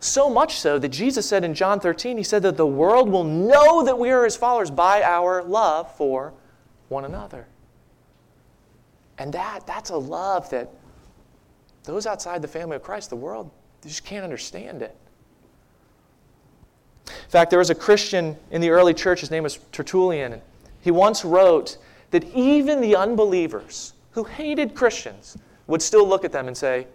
So 0.00 0.28
much 0.28 0.58
so 0.58 0.78
that 0.78 0.88
Jesus 0.88 1.26
said 1.26 1.44
in 1.44 1.54
John 1.54 1.80
13, 1.80 2.16
He 2.16 2.22
said 2.22 2.42
that 2.42 2.56
the 2.56 2.66
world 2.66 3.08
will 3.08 3.24
know 3.24 3.84
that 3.84 3.98
we 3.98 4.10
are 4.10 4.24
His 4.24 4.36
followers 4.36 4.70
by 4.70 5.02
our 5.02 5.42
love 5.42 5.94
for 5.96 6.32
one 6.88 7.04
another. 7.04 7.46
And 9.18 9.32
that, 9.32 9.66
that's 9.66 9.90
a 9.90 9.96
love 9.96 10.50
that 10.50 10.70
those 11.84 12.06
outside 12.06 12.42
the 12.42 12.48
family 12.48 12.76
of 12.76 12.82
Christ, 12.82 13.10
the 13.10 13.16
world, 13.16 13.50
they 13.80 13.88
just 13.88 14.04
can't 14.04 14.24
understand 14.24 14.82
it. 14.82 14.94
In 17.06 17.30
fact, 17.30 17.50
there 17.50 17.58
was 17.58 17.70
a 17.70 17.74
Christian 17.74 18.36
in 18.50 18.60
the 18.60 18.70
early 18.70 18.92
church, 18.92 19.20
his 19.20 19.30
name 19.30 19.44
was 19.44 19.58
Tertullian, 19.72 20.32
and 20.34 20.42
he 20.80 20.90
once 20.90 21.24
wrote 21.24 21.78
that 22.10 22.24
even 22.34 22.80
the 22.80 22.96
unbelievers 22.96 23.94
who 24.12 24.24
hated 24.24 24.74
Christians 24.74 25.36
would 25.66 25.82
still 25.82 26.06
look 26.06 26.24
at 26.24 26.32
them 26.32 26.48
and 26.48 26.56
say, 26.56 26.86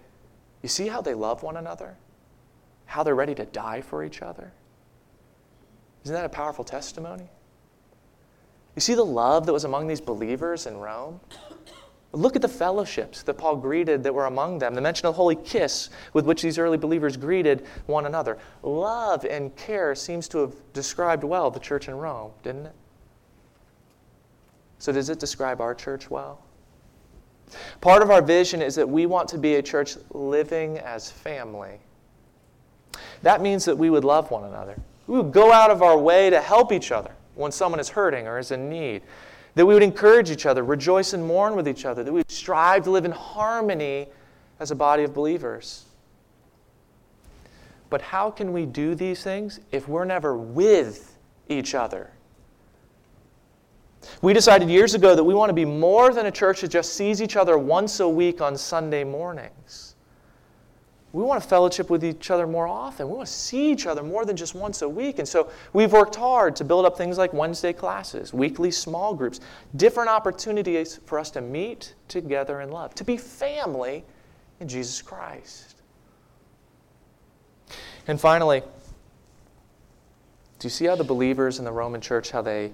You 0.62 0.70
see 0.70 0.88
how 0.88 1.02
they 1.02 1.14
love 1.14 1.44
one 1.44 1.58
another? 1.58 1.96
How 2.92 3.04
they're 3.04 3.16
ready 3.16 3.34
to 3.36 3.46
die 3.46 3.80
for 3.80 4.04
each 4.04 4.22
other? 4.22 4.52
Isn't 6.04 6.14
that 6.14 6.26
a 6.26 6.30
powerful 6.30 6.66
testimony? 6.66 7.30
You 8.76 8.82
see 8.82 8.96
the 8.96 9.06
love 9.06 9.46
that 9.46 9.54
was 9.54 9.64
among 9.64 9.88
these 9.88 10.02
believers 10.02 10.66
in 10.66 10.76
Rome? 10.76 11.22
Look 12.12 12.36
at 12.36 12.42
the 12.42 12.50
fellowships 12.50 13.24
that 13.24 13.36
Paul 13.36 13.56
greeted 13.56 14.04
that 14.04 14.14
were 14.14 14.26
among 14.26 14.60
them. 14.60 14.74
The 14.74 14.82
mention 14.82 15.08
of 15.08 15.14
the 15.14 15.18
holy 15.18 15.38
kiss 15.38 15.90
with 16.12 16.26
which 16.26 16.42
these 16.42 16.58
early 16.58 16.76
believers 16.78 17.16
greeted 17.16 17.66
one 17.86 18.08
another. 18.08 18.38
Love 18.62 19.24
and 19.24 19.56
care 19.56 19.96
seems 19.96 20.28
to 20.28 20.40
have 20.40 20.54
described 20.74 21.24
well 21.24 21.50
the 21.50 21.62
church 21.62 21.88
in 21.88 21.96
Rome, 21.96 22.34
didn't 22.44 22.66
it? 22.66 22.76
So, 24.80 24.92
does 24.92 25.08
it 25.08 25.18
describe 25.18 25.62
our 25.62 25.74
church 25.74 26.10
well? 26.10 26.44
Part 27.80 28.04
of 28.04 28.12
our 28.12 28.22
vision 28.22 28.62
is 28.62 28.76
that 28.76 28.90
we 28.90 29.06
want 29.06 29.30
to 29.30 29.38
be 29.38 29.56
a 29.56 29.62
church 29.62 29.96
living 30.14 30.78
as 30.80 31.10
family. 31.10 31.80
That 33.22 33.42
means 33.42 33.66
that 33.66 33.78
we 33.78 33.90
would 33.90 34.04
love 34.04 34.32
one 34.32 34.44
another. 34.44 34.78
We 35.08 35.18
would 35.18 35.32
go 35.32 35.52
out 35.52 35.72
of 35.72 35.82
our 35.82 35.98
way 35.98 36.30
to 36.30 36.42
help 36.42 36.72
each 36.72 36.92
other 36.92 37.12
when 37.36 37.52
someone 37.52 37.80
is 37.80 37.90
hurting 37.90 38.28
or 38.28 38.40
is 38.40 38.52
in 38.52 38.70
need 38.70 39.02
that 39.56 39.66
we 39.66 39.74
would 39.74 39.84
encourage 39.84 40.32
each 40.32 40.46
other, 40.46 40.64
rejoice 40.64 41.14
and 41.14 41.26
mourn 41.26 41.56
with 41.56 41.68
each 41.68 41.86
other, 41.86 42.04
that 42.04 42.12
we 42.12 42.20
would 42.20 42.32
strive 42.32 42.84
to 42.86 42.92
live 42.92 43.06
in 43.06 43.12
harmony 43.12 44.08
as 44.60 44.72
a 44.72 44.76
body 44.76 45.04
of 45.04 45.14
believers. 45.14 45.86
But 47.90 48.02
how 48.02 48.32
can 48.32 48.54
we 48.54 48.66
do 48.66 48.96
these 48.96 49.24
things 49.24 49.60
if 49.72 49.88
we're 49.88 50.06
never 50.06 50.38
with 50.38 51.18
each 51.50 51.76
other? 51.76 52.12
We 54.22 54.34
decided 54.34 54.70
years 54.70 54.94
ago 54.94 55.14
that 55.16 55.24
we 55.24 55.34
want 55.34 55.50
to 55.50 55.54
be 55.54 55.66
more 55.66 56.14
than 56.14 56.26
a 56.26 56.32
church 56.32 56.62
that 56.62 56.70
just 56.70 56.94
sees 56.94 57.22
each 57.22 57.36
other 57.36 57.58
once 57.58 58.00
a 58.00 58.08
week 58.08 58.40
on 58.42 58.56
Sunday 58.58 59.04
mornings. 59.04 59.91
We 61.14 61.24
want 61.24 61.44
to 61.44 61.50
fellowship 61.50 61.90
with 61.90 62.06
each 62.06 62.32
other 62.32 62.48
more 62.48 62.68
often. 62.68 63.10
We 63.10 63.16
want 63.16 63.28
to 63.28 63.34
see 63.34 63.72
each 63.72 63.86
other 63.86 64.02
more 64.02 64.24
than 64.24 64.38
just 64.38 64.56
once 64.56 64.82
a 64.82 64.88
week. 64.88 65.20
And 65.20 65.28
so 65.28 65.50
we've 65.74 65.92
worked 65.92 66.16
hard 66.16 66.56
to 66.58 66.64
build 66.64 66.86
up 66.86 66.98
things 66.98 67.18
like 67.18 67.34
Wednesday 67.34 67.74
classes, 67.74 68.34
weekly 68.34 68.72
small 68.72 69.14
groups, 69.14 69.42
different 69.76 70.10
opportunities 70.10 71.02
for 71.06 71.20
us 71.20 71.30
to 71.32 71.42
meet 71.42 71.96
together 72.08 72.62
in 72.62 72.70
love, 72.70 72.96
to 72.96 73.04
be 73.04 73.18
family 73.18 74.06
in 74.62 74.70
Jesus 74.70 75.02
Christ. 75.02 75.76
And 78.08 78.20
finally, 78.20 78.62
do 80.60 80.66
you 80.66 80.70
see 80.70 80.86
how 80.86 80.96
the 80.96 81.04
believers 81.04 81.60
in 81.60 81.66
the 81.66 81.72
Roman 81.72 82.00
church 82.00 82.32
how 82.32 82.42
they 82.42 82.72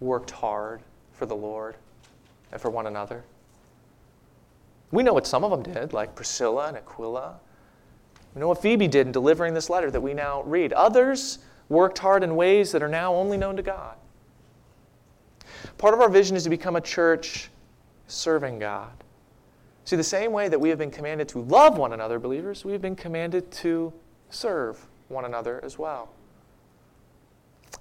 worked 0.00 0.32
hard 0.32 0.80
for 1.12 1.26
the 1.26 1.36
Lord 1.36 1.76
and 2.50 2.60
for 2.60 2.70
one 2.70 2.88
another? 2.88 3.22
We 4.90 5.04
know 5.04 5.12
what 5.12 5.26
some 5.26 5.44
of 5.44 5.50
them 5.50 5.62
did, 5.62 5.92
like 5.92 6.16
Priscilla 6.16 6.68
and 6.68 6.76
Aquila 6.76 7.38
we 8.38 8.40
know 8.42 8.48
what 8.50 8.62
Phoebe 8.62 8.86
did 8.86 9.08
in 9.08 9.12
delivering 9.12 9.52
this 9.52 9.68
letter 9.68 9.90
that 9.90 10.00
we 10.00 10.14
now 10.14 10.42
read. 10.44 10.72
Others 10.72 11.40
worked 11.68 11.98
hard 11.98 12.22
in 12.22 12.36
ways 12.36 12.70
that 12.70 12.84
are 12.84 12.88
now 12.88 13.12
only 13.12 13.36
known 13.36 13.56
to 13.56 13.62
God. 13.62 13.96
Part 15.76 15.92
of 15.92 16.00
our 16.00 16.08
vision 16.08 16.36
is 16.36 16.44
to 16.44 16.50
become 16.50 16.76
a 16.76 16.80
church 16.80 17.50
serving 18.06 18.60
God. 18.60 18.92
See, 19.86 19.96
the 19.96 20.04
same 20.04 20.30
way 20.30 20.48
that 20.48 20.60
we 20.60 20.68
have 20.68 20.78
been 20.78 20.92
commanded 20.92 21.28
to 21.30 21.40
love 21.40 21.78
one 21.78 21.92
another, 21.92 22.20
believers, 22.20 22.64
we 22.64 22.70
have 22.70 22.80
been 22.80 22.94
commanded 22.94 23.50
to 23.50 23.92
serve 24.30 24.86
one 25.08 25.24
another 25.24 25.60
as 25.64 25.76
well. 25.76 26.08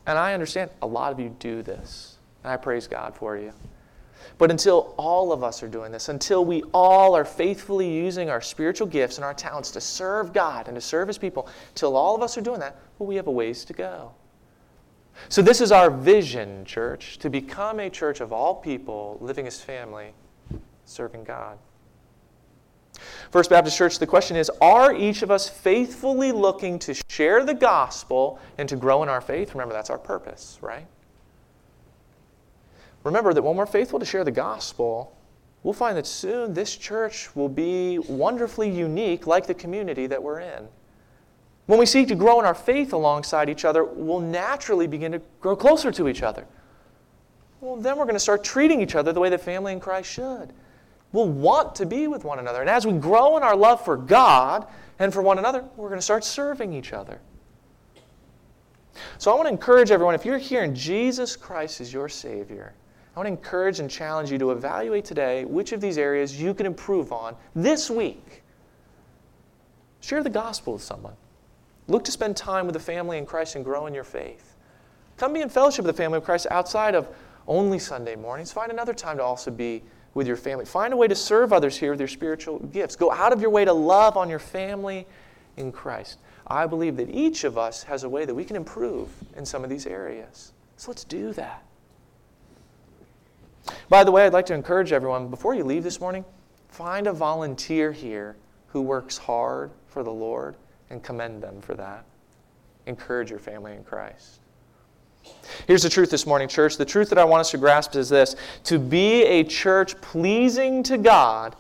And 0.08 0.18
I 0.18 0.34
understand 0.34 0.72
a 0.82 0.88
lot 0.88 1.12
of 1.12 1.20
you 1.20 1.36
do 1.38 1.62
this, 1.62 2.18
and 2.44 2.52
I 2.52 2.58
praise 2.58 2.88
God 2.88 3.16
for 3.16 3.38
you. 3.38 3.54
But 4.38 4.52
until 4.52 4.94
all 4.98 5.32
of 5.32 5.44
us 5.44 5.64
are 5.64 5.68
doing 5.68 5.92
this, 5.92 6.10
until 6.10 6.46
we 6.46 6.64
all 6.74 7.16
are 7.16 7.26
faithfully 7.26 7.92
using 7.92 8.30
our 8.30 8.42
spiritual 8.42 8.88
gifts 8.88 9.18
and 9.18 9.26
our 9.26 9.34
talents 9.34 9.72
to 9.72 9.82
serve 9.82 10.34
God 10.34 10.68
and 10.68 10.76
to 10.76 10.82
serve 10.82 11.08
His 11.08 11.18
people, 11.18 11.48
till 11.76 11.96
all 11.96 12.16
of 12.16 12.22
us 12.22 12.38
are 12.38 12.42
doing 12.42 12.60
that, 12.60 12.78
well, 13.00 13.08
we 13.08 13.16
have 13.16 13.28
a 13.28 13.32
ways 13.32 13.66
to 13.66 13.74
go. 13.74 14.12
So, 15.30 15.42
this 15.42 15.62
is 15.62 15.72
our 15.72 15.90
vision, 15.90 16.64
church, 16.66 17.18
to 17.20 17.30
become 17.30 17.80
a 17.80 17.90
church 17.90 18.22
of 18.22 18.32
all 18.32 18.54
people 18.54 19.18
living 19.20 19.48
as 19.48 19.60
family, 19.60 20.14
serving 20.86 21.24
God. 21.24 21.58
First 23.32 23.50
Baptist 23.50 23.78
Church, 23.78 24.00
the 24.00 24.08
question 24.08 24.38
is 24.38 24.50
Are 24.62 24.94
each 24.94 25.22
of 25.22 25.32
us 25.32 25.50
faithfully 25.50 26.32
looking 26.32 26.80
to 26.80 26.96
share 27.10 27.44
the 27.44 27.54
gospel 27.54 28.40
and 28.58 28.70
to 28.70 28.76
grow 28.76 29.04
in 29.04 29.10
our 29.10 29.22
faith? 29.22 29.54
Remember, 29.54 29.74
that's 29.74 29.90
our 29.90 29.98
purpose, 29.98 30.60
right? 30.62 30.86
Remember 33.08 33.34
that 33.34 33.42
when 33.42 33.56
we're 33.56 33.66
faithful 33.66 34.00
to 34.00 34.06
share 34.06 34.26
the 34.26 34.32
gospel, 34.32 35.16
we'll 35.64 35.74
find 35.74 35.96
that 35.96 36.06
soon 36.06 36.54
this 36.54 36.76
church 36.76 37.34
will 37.38 37.48
be 37.48 38.00
wonderfully 38.00 38.70
unique, 38.70 39.26
like 39.26 39.48
the 39.48 39.54
community 39.54 40.08
that 40.08 40.22
we're 40.22 40.42
in. 40.42 40.68
When 41.68 41.80
we 41.80 41.86
seek 41.86 42.10
to 42.10 42.16
grow 42.16 42.38
in 42.42 42.46
our 42.46 42.54
faith 42.54 42.92
alongside 42.92 43.50
each 43.50 43.64
other, 43.64 43.86
we'll 43.86 44.20
naturally 44.20 44.88
begin 44.88 45.14
to 45.14 45.22
grow 45.40 45.56
closer 45.56 45.90
to 45.90 46.10
each 46.10 46.22
other. 46.22 46.46
Well, 47.62 47.78
then 47.78 47.98
we're 47.98 48.04
going 48.04 48.16
to 48.16 48.20
start 48.20 48.44
treating 48.44 48.82
each 48.82 48.94
other 48.96 49.14
the 49.14 49.22
way 49.22 49.30
the 49.30 49.38
family 49.38 49.72
in 49.72 49.80
Christ 49.80 50.12
should. 50.12 50.52
We'll 51.14 51.30
want 51.30 51.76
to 51.76 51.86
be 51.86 52.08
with 52.08 52.26
one 52.26 52.40
another. 52.40 52.60
And 52.60 52.70
as 52.70 52.86
we 52.86 52.92
grow 52.92 53.38
in 53.38 53.44
our 53.44 53.56
love 53.56 53.86
for 53.86 53.96
God 53.96 54.68
and 55.00 55.14
for 55.14 55.22
one 55.22 55.40
another, 55.40 55.64
we're 55.78 55.88
going 55.88 56.00
to 56.00 56.06
start 56.06 56.26
serving 56.26 56.74
each 56.74 56.92
other. 56.92 57.22
So 59.18 59.32
I 59.32 59.36
want 59.36 59.48
to 59.48 59.52
encourage 59.54 59.92
everyone 59.92 60.14
if 60.14 60.26
you're 60.26 60.38
here 60.38 60.64
and 60.64 60.76
Jesus 60.76 61.38
Christ 61.38 61.80
is 61.80 61.94
your 61.94 62.10
Savior, 62.10 62.74
I 63.18 63.20
want 63.20 63.30
to 63.30 63.32
encourage 63.32 63.80
and 63.80 63.90
challenge 63.90 64.32
you 64.32 64.38
to 64.38 64.52
evaluate 64.52 65.04
today 65.04 65.44
which 65.44 65.72
of 65.72 65.82
these 65.82 65.98
areas 65.98 66.40
you 66.40 66.54
can 66.54 66.68
improve 66.68 67.12
on 67.12 67.36
this 67.56 67.90
week. 67.90 68.44
Share 70.02 70.22
the 70.22 70.30
gospel 70.30 70.74
with 70.74 70.84
someone. 70.84 71.16
Look 71.88 72.04
to 72.04 72.12
spend 72.12 72.38
time 72.38 72.68
with 72.68 72.74
the 72.74 72.80
family 72.80 73.18
in 73.18 73.26
Christ 73.26 73.56
and 73.56 73.66
grow 73.66 73.88
in 73.88 73.96
your 73.96 74.04
faith. 74.04 74.54
Come 75.18 75.34
be 75.34 75.42
in 75.42 75.50
fellowship 75.50 75.84
with 75.84 75.96
the 75.96 76.00
family 76.00 76.20
of 76.20 76.26
Christ 76.26 76.46
outside 76.52 76.94
of 76.94 77.08
only 77.48 77.80
Sunday 77.80 78.16
mornings. 78.16 78.52
Find 78.52 78.72
another 78.72 78.94
time 78.94 79.18
to 79.18 79.24
also 79.24 79.50
be 79.50 79.82
with 80.14 80.28
your 80.28 80.38
family. 80.38 80.66
Find 80.66 80.94
a 80.94 80.98
way 80.98 81.08
to 81.08 81.16
serve 81.16 81.52
others 81.52 81.76
here 81.76 81.90
with 81.90 82.00
your 82.00 82.08
spiritual 82.08 82.60
gifts. 82.60 82.96
Go 82.96 83.12
out 83.12 83.34
of 83.34 83.42
your 83.42 83.50
way 83.50 83.66
to 83.66 83.74
love 83.74 84.16
on 84.16 84.30
your 84.30 84.38
family 84.38 85.08
in 85.56 85.72
Christ. 85.72 86.20
I 86.46 86.68
believe 86.68 86.98
that 86.98 87.10
each 87.10 87.46
of 87.46 87.58
us 87.58 87.82
has 87.82 88.04
a 88.04 88.10
way 88.10 88.26
that 88.26 88.36
we 88.36 88.46
can 88.46 88.56
improve 88.56 89.10
in 89.36 89.44
some 89.44 89.64
of 89.64 89.72
these 89.72 89.88
areas. 89.88 90.54
So 90.76 90.92
let's 90.92 91.04
do 91.04 91.34
that. 91.34 91.64
By 93.90 94.04
the 94.04 94.12
way, 94.12 94.26
I'd 94.26 94.34
like 94.34 94.46
to 94.48 94.54
encourage 94.54 94.92
everyone 94.92 95.30
before 95.30 95.56
you 95.56 95.64
leave 95.64 95.84
this 95.84 96.02
morning, 96.02 96.26
find 96.70 97.08
a 97.08 97.14
volunteer 97.14 97.92
here 97.92 98.36
who 98.68 98.82
works 98.82 99.18
hard 99.18 99.72
for 99.88 100.04
the 100.04 100.12
Lord 100.12 100.56
and 100.90 101.02
commend 101.02 101.42
them 101.42 101.62
for 101.62 101.74
that. 101.76 102.06
Encourage 102.86 103.30
your 103.30 103.40
family 103.40 103.74
in 103.74 103.84
Christ. 103.84 104.40
Here's 105.68 105.84
the 105.84 105.90
truth 105.90 106.10
this 106.10 106.26
morning, 106.26 106.48
church. 106.48 106.78
The 106.78 106.86
truth 106.86 107.10
that 107.10 107.18
I 107.18 107.26
want 107.26 107.42
us 107.42 107.52
to 107.52 107.58
grasp 107.58 107.96
is 107.96 108.10
this 108.10 108.36
to 108.64 108.80
be 108.80 109.24
a 109.24 109.44
church 109.44 110.00
pleasing 110.02 110.84
to 110.84 110.98
God, 110.98 111.56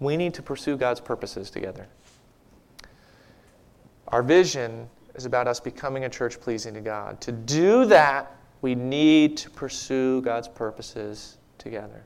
we 0.00 0.16
need 0.16 0.34
to 0.34 0.42
pursue 0.42 0.76
God's 0.76 1.00
purposes 1.00 1.50
together. 1.50 1.86
Our 4.08 4.22
vision 4.22 4.88
is 5.14 5.24
about 5.24 5.46
us 5.46 5.60
becoming 5.60 6.04
a 6.04 6.08
church 6.08 6.40
pleasing 6.40 6.74
to 6.74 6.80
God. 6.80 7.20
To 7.20 7.32
do 7.32 7.84
that, 7.86 8.34
we 8.60 8.74
need 8.74 9.36
to 9.38 9.50
pursue 9.50 10.20
God's 10.22 10.48
purposes 10.48 11.38
together. 11.62 12.02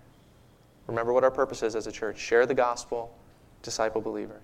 Remember 0.87 1.13
what 1.13 1.25
our 1.25 1.31
purpose 1.31 1.63
is 1.63 1.75
as 1.75 1.87
a 1.87 1.93
church 1.93 2.19
share 2.19 2.47
the 2.47 2.55
gospel, 2.55 3.17
disciple 3.63 4.01
believers. 4.01 4.43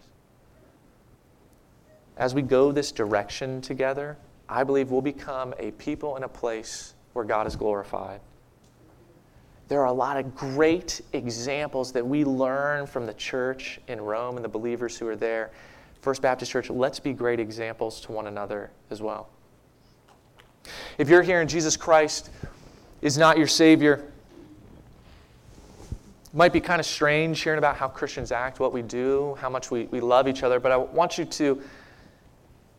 As 2.17 2.35
we 2.35 2.43
go 2.43 2.73
this 2.73 2.93
direction 2.93 3.61
together, 3.61 4.17
I 4.49 4.65
believe 4.65 4.91
we'll 4.91 5.01
become 5.01 5.55
a 5.59 5.71
people 5.73 6.17
in 6.17 6.25
a 6.25 6.29
place 6.29 6.95
where 7.13 7.25
God 7.25 7.47
is 7.47 7.57
glorified. 7.57 8.21
There 9.69 9.81
are 9.81 9.87
a 9.87 9.93
lot 9.93 10.17
of 10.19 10.35
great 10.35 11.01
examples 11.13 11.93
that 11.93 12.07
we 12.07 12.25
learn 12.25 12.87
from 12.87 13.07
the 13.07 13.15
church 13.15 13.81
in 13.89 14.01
Rome 14.01 14.37
and 14.37 14.45
the 14.45 14.49
believers 14.49 14.99
who 14.99 15.09
are 15.09 15.17
there. 15.17 15.51
First 16.01 16.21
Baptist 16.21 16.51
Church, 16.51 16.69
let's 16.69 16.99
be 16.99 17.13
great 17.13 17.41
examples 17.41 18.01
to 18.03 18.13
one 18.13 18.27
another 18.27 18.71
as 18.91 19.01
well. 19.01 19.29
If 20.99 21.09
you're 21.09 21.23
here 21.23 21.41
and 21.41 21.49
Jesus 21.49 21.77
Christ 21.77 22.31
is 23.01 23.17
not 23.17 23.39
your 23.39 23.47
Savior, 23.47 24.12
might 26.33 26.53
be 26.53 26.61
kind 26.61 26.81
of 26.81 26.87
strange 26.87 27.41
hearing 27.43 27.59
about 27.59 27.77
how 27.77 27.89
Christians 27.89 28.33
act, 28.33 28.59
what 28.59 28.73
we 28.73 28.83
do, 28.83 29.37
how 29.41 29.51
much 29.51 29.71
we, 29.71 29.85
we 29.85 30.01
love 30.01 30.29
each 30.29 30.43
other, 30.43 30.59
but 30.59 30.73
I 30.73 30.77
want 30.77 31.19
you 31.19 31.25
to 31.25 31.63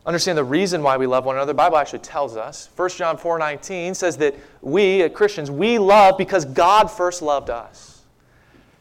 understand 0.06 0.38
the 0.38 0.44
reason 0.44 0.84
why 0.84 0.98
we 0.98 1.08
love 1.08 1.26
one 1.26 1.36
another. 1.36 1.52
The 1.52 1.58
Bible 1.58 1.78
actually 1.78 2.00
tells 2.00 2.36
us. 2.36 2.70
1 2.76 2.90
John 2.98 3.18
4:19 3.18 3.96
says 3.96 4.18
that 4.18 4.36
we, 4.62 5.04
uh, 5.04 5.10
Christians, 5.10 5.50
we 5.50 5.78
love 5.78 6.18
because 6.18 6.46
God 6.46 6.88
first 6.92 7.22
loved 7.22 7.50
us. 7.50 8.02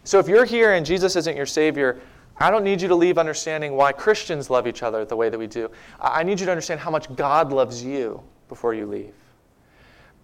So 0.04 0.18
if 0.18 0.26
you're 0.26 0.44
here 0.44 0.72
and 0.72 0.84
Jesus 0.84 1.14
isn't 1.14 1.36
your 1.36 1.46
Savior, 1.46 2.00
I 2.38 2.50
don't 2.50 2.64
need 2.64 2.82
you 2.82 2.88
to 2.88 2.94
leave 2.94 3.18
understanding 3.18 3.76
why 3.76 3.92
Christians 3.92 4.50
love 4.50 4.66
each 4.66 4.82
other 4.82 5.04
the 5.04 5.14
way 5.14 5.28
that 5.28 5.38
we 5.38 5.46
do. 5.46 5.70
I 6.00 6.24
need 6.24 6.40
you 6.40 6.46
to 6.46 6.52
understand 6.52 6.80
how 6.80 6.90
much 6.90 7.14
God 7.14 7.52
loves 7.52 7.84
you 7.84 8.20
before 8.48 8.74
you 8.74 8.86
leave. 8.86 9.14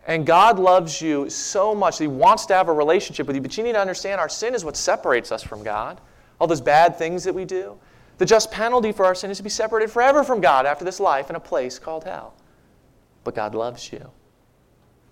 And 0.08 0.24
God 0.24 0.58
loves 0.58 1.02
you 1.02 1.28
so 1.28 1.74
much 1.74 1.98
He 1.98 2.06
wants 2.06 2.46
to 2.46 2.54
have 2.54 2.68
a 2.68 2.72
relationship 2.72 3.26
with 3.26 3.36
you, 3.36 3.42
but 3.42 3.56
you 3.56 3.62
need 3.62 3.74
to 3.74 3.80
understand 3.80 4.20
our 4.20 4.28
sin 4.28 4.54
is 4.54 4.64
what 4.64 4.76
separates 4.76 5.30
us 5.30 5.42
from 5.42 5.62
God. 5.62 6.00
All 6.40 6.46
those 6.46 6.62
bad 6.62 6.96
things 6.96 7.22
that 7.24 7.34
we 7.34 7.44
do. 7.44 7.78
The 8.16 8.24
just 8.24 8.50
penalty 8.50 8.90
for 8.90 9.04
our 9.04 9.14
sin 9.14 9.30
is 9.30 9.36
to 9.36 9.42
be 9.42 9.50
separated 9.50 9.90
forever 9.90 10.24
from 10.24 10.40
God 10.40 10.66
after 10.66 10.84
this 10.84 10.98
life 10.98 11.30
in 11.30 11.36
a 11.36 11.40
place 11.40 11.78
called 11.78 12.04
hell. 12.04 12.34
But 13.22 13.34
God 13.34 13.54
loves 13.54 13.92
you. 13.92 14.10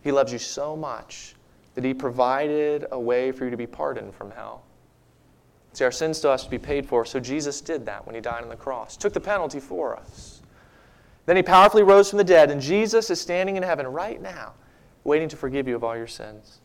He 0.02 0.12
loves 0.12 0.32
you 0.32 0.38
so 0.38 0.74
much 0.74 1.34
that 1.74 1.84
He 1.84 1.92
provided 1.92 2.86
a 2.90 2.98
way 2.98 3.32
for 3.32 3.44
you 3.44 3.50
to 3.50 3.56
be 3.56 3.66
pardoned 3.66 4.14
from 4.14 4.30
hell. 4.30 4.64
See, 5.74 5.84
our 5.84 5.92
sin 5.92 6.14
still 6.14 6.30
has 6.30 6.44
to 6.44 6.50
be 6.50 6.58
paid 6.58 6.86
for, 6.86 7.04
so 7.04 7.20
Jesus 7.20 7.60
did 7.60 7.84
that 7.84 8.06
when 8.06 8.14
He 8.14 8.22
died 8.22 8.42
on 8.42 8.48
the 8.48 8.56
cross, 8.56 8.96
took 8.96 9.12
the 9.12 9.20
penalty 9.20 9.60
for 9.60 9.94
us. 9.94 10.40
Then 11.26 11.36
He 11.36 11.42
powerfully 11.42 11.82
rose 11.82 12.08
from 12.08 12.16
the 12.16 12.24
dead, 12.24 12.50
and 12.50 12.62
Jesus 12.62 13.10
is 13.10 13.20
standing 13.20 13.56
in 13.58 13.62
heaven 13.62 13.86
right 13.86 14.22
now, 14.22 14.54
waiting 15.06 15.28
to 15.28 15.36
forgive 15.36 15.68
you 15.68 15.76
of 15.76 15.84
all 15.84 15.96
your 15.96 16.06
sins. 16.06 16.60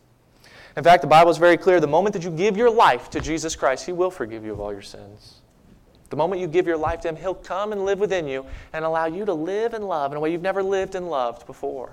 In 0.76 0.82
fact, 0.82 1.02
the 1.02 1.08
Bible 1.08 1.30
is 1.30 1.38
very 1.38 1.56
clear 1.56 1.80
the 1.80 1.86
moment 1.86 2.14
that 2.14 2.24
you 2.24 2.30
give 2.30 2.56
your 2.56 2.70
life 2.70 3.10
to 3.10 3.20
Jesus 3.20 3.54
Christ, 3.54 3.84
He 3.84 3.92
will 3.92 4.10
forgive 4.10 4.44
you 4.44 4.52
of 4.52 4.60
all 4.60 4.72
your 4.72 4.82
sins. 4.82 5.40
The 6.08 6.16
moment 6.16 6.40
you 6.40 6.46
give 6.46 6.66
your 6.66 6.76
life 6.76 7.00
to 7.00 7.08
Him, 7.08 7.16
He'll 7.16 7.34
come 7.34 7.72
and 7.72 7.84
live 7.84 7.98
within 7.98 8.26
you 8.26 8.46
and 8.72 8.84
allow 8.84 9.06
you 9.06 9.24
to 9.24 9.34
live 9.34 9.74
and 9.74 9.86
love 9.86 10.12
in 10.12 10.16
a 10.16 10.20
way 10.20 10.32
you've 10.32 10.42
never 10.42 10.62
lived 10.62 10.94
and 10.94 11.08
loved 11.08 11.46
before. 11.46 11.92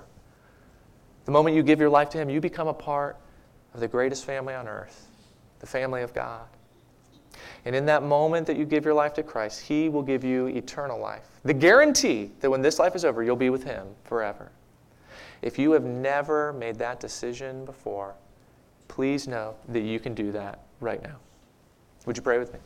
The 1.26 1.32
moment 1.32 1.56
you 1.56 1.62
give 1.62 1.78
your 1.78 1.90
life 1.90 2.10
to 2.10 2.18
Him, 2.18 2.30
you 2.30 2.40
become 2.40 2.68
a 2.68 2.74
part 2.74 3.16
of 3.74 3.80
the 3.80 3.88
greatest 3.88 4.24
family 4.24 4.54
on 4.54 4.66
earth, 4.66 5.06
the 5.60 5.66
family 5.66 6.02
of 6.02 6.14
God. 6.14 6.46
And 7.64 7.76
in 7.76 7.86
that 7.86 8.02
moment 8.02 8.46
that 8.46 8.56
you 8.56 8.64
give 8.64 8.84
your 8.84 8.94
life 8.94 9.14
to 9.14 9.22
Christ, 9.22 9.60
He 9.60 9.88
will 9.88 10.02
give 10.02 10.24
you 10.24 10.46
eternal 10.46 10.98
life. 10.98 11.26
The 11.44 11.54
guarantee 11.54 12.30
that 12.40 12.50
when 12.50 12.62
this 12.62 12.78
life 12.78 12.96
is 12.96 13.04
over, 13.04 13.22
you'll 13.22 13.36
be 13.36 13.50
with 13.50 13.64
Him 13.64 13.86
forever. 14.04 14.50
If 15.42 15.58
you 15.58 15.72
have 15.72 15.84
never 15.84 16.52
made 16.52 16.76
that 16.76 17.00
decision 17.00 17.64
before, 17.64 18.14
please 18.88 19.26
know 19.26 19.54
that 19.68 19.80
you 19.80 19.98
can 19.98 20.14
do 20.14 20.32
that 20.32 20.60
right 20.80 21.02
now. 21.02 21.16
Would 22.06 22.16
you 22.16 22.22
pray 22.22 22.38
with 22.38 22.52
me? 22.52 22.58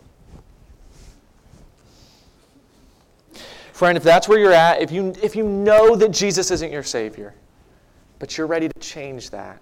Friend, 3.73 3.97
if 3.97 4.05
that's 4.05 4.29
where 4.29 4.39
you're 4.39 4.53
at, 4.53 4.81
if 4.81 4.93
you, 4.93 5.13
if 5.23 5.35
you 5.35 5.45
know 5.45 5.97
that 5.97 6.11
Jesus 6.13 6.51
isn't 6.53 6.71
your 6.71 6.85
Savior, 6.85 7.35
but 8.21 8.39
you're 8.39 8.47
ready 8.47 8.69
to 8.69 8.81
change 8.81 9.31
that, 9.31 9.61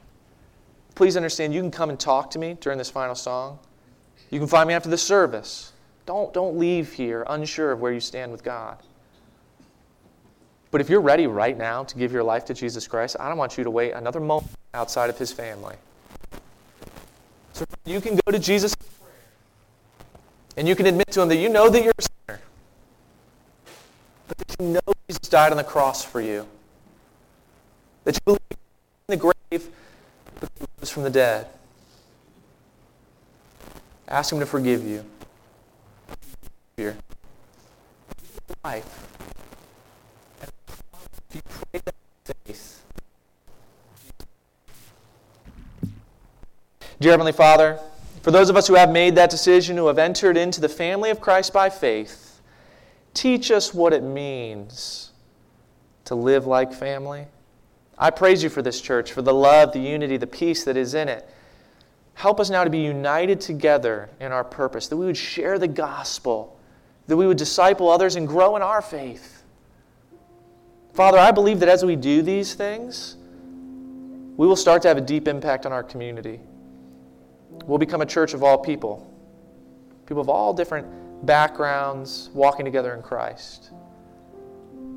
please 0.94 1.16
understand 1.16 1.54
you 1.54 1.62
can 1.62 1.70
come 1.70 1.88
and 1.88 1.98
talk 1.98 2.30
to 2.32 2.38
me 2.38 2.56
during 2.60 2.76
this 2.78 2.90
final 2.90 3.14
song. 3.14 3.58
You 4.30 4.38
can 4.38 4.48
find 4.48 4.68
me 4.68 4.74
after 4.74 4.90
the 4.90 4.98
service. 4.98 5.72
Don't, 6.04 6.32
don't 6.34 6.58
leave 6.58 6.92
here 6.92 7.24
unsure 7.28 7.72
of 7.72 7.80
where 7.80 7.92
you 7.92 8.00
stand 8.00 8.30
with 8.32 8.44
God. 8.44 8.82
But 10.72 10.80
if 10.80 10.90
you're 10.90 11.00
ready 11.00 11.28
right 11.28 11.56
now 11.56 11.84
to 11.84 11.96
give 11.96 12.10
your 12.10 12.24
life 12.24 12.44
to 12.46 12.54
Jesus 12.54 12.88
Christ, 12.88 13.14
I 13.20 13.28
don't 13.28 13.38
want 13.38 13.56
you 13.56 13.62
to 13.62 13.70
wait 13.70 13.92
another 13.92 14.18
moment 14.18 14.50
outside 14.74 15.08
of 15.08 15.18
His 15.18 15.32
family. 15.32 15.76
So 17.52 17.64
you 17.84 18.00
can 18.00 18.18
go 18.26 18.32
to 18.32 18.40
Jesus 18.40 18.74
and 20.56 20.66
you 20.66 20.74
can 20.74 20.86
admit 20.86 21.12
to 21.12 21.22
Him 21.22 21.28
that 21.28 21.36
you 21.36 21.48
know 21.48 21.68
that 21.68 21.84
you're 21.84 21.94
a 21.96 22.02
sinner 22.02 22.40
but 24.32 24.48
that 24.48 24.56
you 24.60 24.68
know 24.68 24.80
Jesus 25.08 25.28
died 25.28 25.50
on 25.50 25.58
the 25.58 25.64
cross 25.64 26.04
for 26.04 26.20
you. 26.20 26.46
That 28.04 28.14
you 28.14 28.20
believe 28.24 28.40
in 28.50 28.58
the 29.08 29.16
grave, 29.16 29.68
but 30.40 30.50
he 30.58 30.64
rose 30.78 30.90
from 30.90 31.02
the 31.02 31.10
dead. 31.10 31.46
Ask 34.08 34.32
him 34.32 34.40
to 34.40 34.46
forgive 34.46 34.84
you. 34.84 35.04
Life. 38.64 39.08
And 40.40 40.50
if 41.28 41.36
you 41.36 41.42
pray 41.44 41.80
that 41.84 41.94
faith. 42.44 42.84
Dear 47.02 47.10
Heavenly 47.12 47.32
Father, 47.32 47.78
for 48.22 48.30
those 48.30 48.48
of 48.48 48.56
us 48.56 48.68
who 48.68 48.74
have 48.74 48.90
made 48.90 49.16
that 49.16 49.28
decision, 49.28 49.76
who 49.76 49.88
have 49.88 49.98
entered 49.98 50.36
into 50.36 50.60
the 50.60 50.68
family 50.68 51.10
of 51.10 51.20
Christ 51.20 51.52
by 51.52 51.68
faith, 51.68 52.32
Teach 53.14 53.50
us 53.50 53.74
what 53.74 53.92
it 53.92 54.02
means 54.02 55.10
to 56.04 56.14
live 56.14 56.46
like 56.46 56.72
family. 56.72 57.26
I 57.98 58.10
praise 58.10 58.42
you 58.42 58.48
for 58.48 58.62
this 58.62 58.80
church, 58.80 59.12
for 59.12 59.22
the 59.22 59.34
love, 59.34 59.72
the 59.72 59.80
unity, 59.80 60.16
the 60.16 60.26
peace 60.26 60.64
that 60.64 60.76
is 60.76 60.94
in 60.94 61.08
it. 61.08 61.28
Help 62.14 62.40
us 62.40 62.50
now 62.50 62.64
to 62.64 62.70
be 62.70 62.78
united 62.78 63.40
together 63.40 64.08
in 64.18 64.32
our 64.32 64.44
purpose, 64.44 64.88
that 64.88 64.96
we 64.96 65.06
would 65.06 65.16
share 65.16 65.58
the 65.58 65.68
gospel, 65.68 66.58
that 67.06 67.16
we 67.16 67.26
would 67.26 67.36
disciple 67.36 67.90
others 67.90 68.16
and 68.16 68.26
grow 68.26 68.56
in 68.56 68.62
our 68.62 68.80
faith. 68.80 69.42
Father, 70.94 71.18
I 71.18 71.30
believe 71.30 71.60
that 71.60 71.68
as 71.68 71.84
we 71.84 71.96
do 71.96 72.22
these 72.22 72.54
things, 72.54 73.16
we 74.36 74.46
will 74.46 74.56
start 74.56 74.82
to 74.82 74.88
have 74.88 74.96
a 74.96 75.02
deep 75.02 75.28
impact 75.28 75.66
on 75.66 75.72
our 75.72 75.82
community. 75.82 76.40
We'll 77.64 77.78
become 77.78 78.00
a 78.00 78.06
church 78.06 78.34
of 78.34 78.42
all 78.42 78.58
people, 78.58 79.08
people 80.06 80.20
of 80.20 80.28
all 80.28 80.52
different 80.52 81.26
backgrounds, 81.26 82.30
walking 82.34 82.64
together 82.64 82.94
in 82.94 83.02
Christ. 83.02 83.70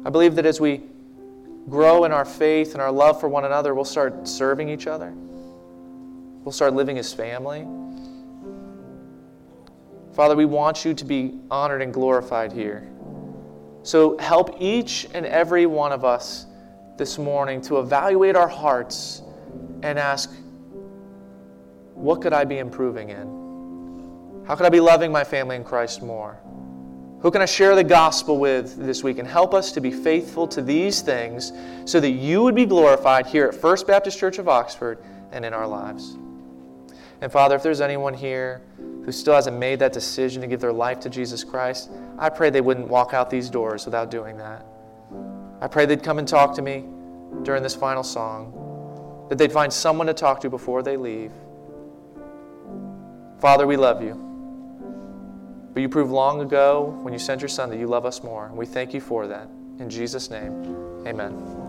I 0.05 0.09
believe 0.09 0.35
that 0.35 0.45
as 0.45 0.59
we 0.59 0.83
grow 1.69 2.03
in 2.05 2.11
our 2.11 2.25
faith 2.25 2.73
and 2.73 2.81
our 2.81 2.91
love 2.91 3.19
for 3.19 3.29
one 3.29 3.45
another, 3.45 3.73
we'll 3.73 3.85
start 3.85 4.27
serving 4.27 4.69
each 4.69 4.87
other. 4.87 5.13
We'll 6.43 6.51
start 6.51 6.73
living 6.73 6.97
as 6.97 7.13
family. 7.13 7.67
Father, 10.13 10.35
we 10.35 10.45
want 10.45 10.85
you 10.85 10.93
to 10.93 11.05
be 11.05 11.39
honored 11.51 11.81
and 11.81 11.93
glorified 11.93 12.53
here. 12.53 12.87
So 13.83 14.17
help 14.17 14.61
each 14.61 15.07
and 15.13 15.25
every 15.25 15.65
one 15.65 15.91
of 15.91 16.05
us 16.05 16.45
this 16.97 17.17
morning 17.17 17.61
to 17.61 17.79
evaluate 17.79 18.35
our 18.35 18.47
hearts 18.47 19.21
and 19.83 19.99
ask, 19.99 20.31
what 21.95 22.21
could 22.21 22.33
I 22.33 22.43
be 22.43 22.59
improving 22.59 23.09
in? 23.09 24.43
How 24.45 24.55
could 24.55 24.65
I 24.65 24.69
be 24.69 24.79
loving 24.79 25.11
my 25.11 25.23
family 25.23 25.55
in 25.55 25.63
Christ 25.63 26.03
more? 26.03 26.37
Who 27.21 27.31
can 27.31 27.41
I 27.41 27.45
share 27.45 27.73
the 27.73 27.83
gospel 27.83 28.37
with 28.37 28.77
this 28.77 29.03
week 29.03 29.17
and 29.17 29.27
help 29.27 29.55
us 29.55 29.71
to 29.71 29.81
be 29.81 29.89
faithful 29.89 30.47
to 30.49 30.61
these 30.61 31.01
things 31.01 31.51
so 31.85 31.99
that 31.99 32.11
you 32.11 32.43
would 32.43 32.53
be 32.53 32.65
glorified 32.67 33.25
here 33.25 33.47
at 33.47 33.55
First 33.55 33.87
Baptist 33.87 34.19
Church 34.19 34.37
of 34.37 34.47
Oxford 34.47 34.99
and 35.31 35.43
in 35.43 35.53
our 35.53 35.65
lives? 35.65 36.17
And 37.21 37.31
Father, 37.31 37.55
if 37.55 37.63
there's 37.63 37.81
anyone 37.81 38.13
here 38.13 38.61
who 38.77 39.11
still 39.11 39.33
hasn't 39.33 39.57
made 39.57 39.79
that 39.79 39.93
decision 39.93 40.41
to 40.41 40.47
give 40.47 40.59
their 40.59 40.73
life 40.73 40.99
to 40.99 41.09
Jesus 41.09 41.43
Christ, 41.43 41.89
I 42.19 42.29
pray 42.29 42.51
they 42.51 42.61
wouldn't 42.61 42.87
walk 42.87 43.13
out 43.13 43.29
these 43.29 43.49
doors 43.49 43.85
without 43.85 44.11
doing 44.11 44.37
that. 44.37 44.65
I 45.61 45.67
pray 45.67 45.87
they'd 45.87 46.03
come 46.03 46.19
and 46.19 46.27
talk 46.27 46.53
to 46.55 46.61
me 46.61 46.83
during 47.43 47.63
this 47.63 47.73
final 47.73 48.03
song, 48.03 49.25
that 49.29 49.37
they'd 49.37 49.51
find 49.51 49.73
someone 49.73 50.05
to 50.07 50.13
talk 50.13 50.41
to 50.41 50.49
before 50.49 50.83
they 50.83 50.97
leave. 50.97 51.31
Father, 53.45 53.67
we 53.67 53.77
love 53.77 54.01
you. 54.01 54.15
But 55.75 55.81
you 55.81 55.87
proved 55.87 56.09
long 56.09 56.41
ago 56.41 56.97
when 57.03 57.13
you 57.13 57.19
sent 57.19 57.41
your 57.41 57.47
Son 57.47 57.69
that 57.69 57.77
you 57.77 57.85
love 57.85 58.03
us 58.03 58.23
more. 58.23 58.47
And 58.47 58.57
we 58.57 58.65
thank 58.65 58.91
you 58.91 58.99
for 58.99 59.27
that. 59.27 59.47
In 59.77 59.87
Jesus' 59.87 60.31
name, 60.31 61.05
amen. 61.05 61.64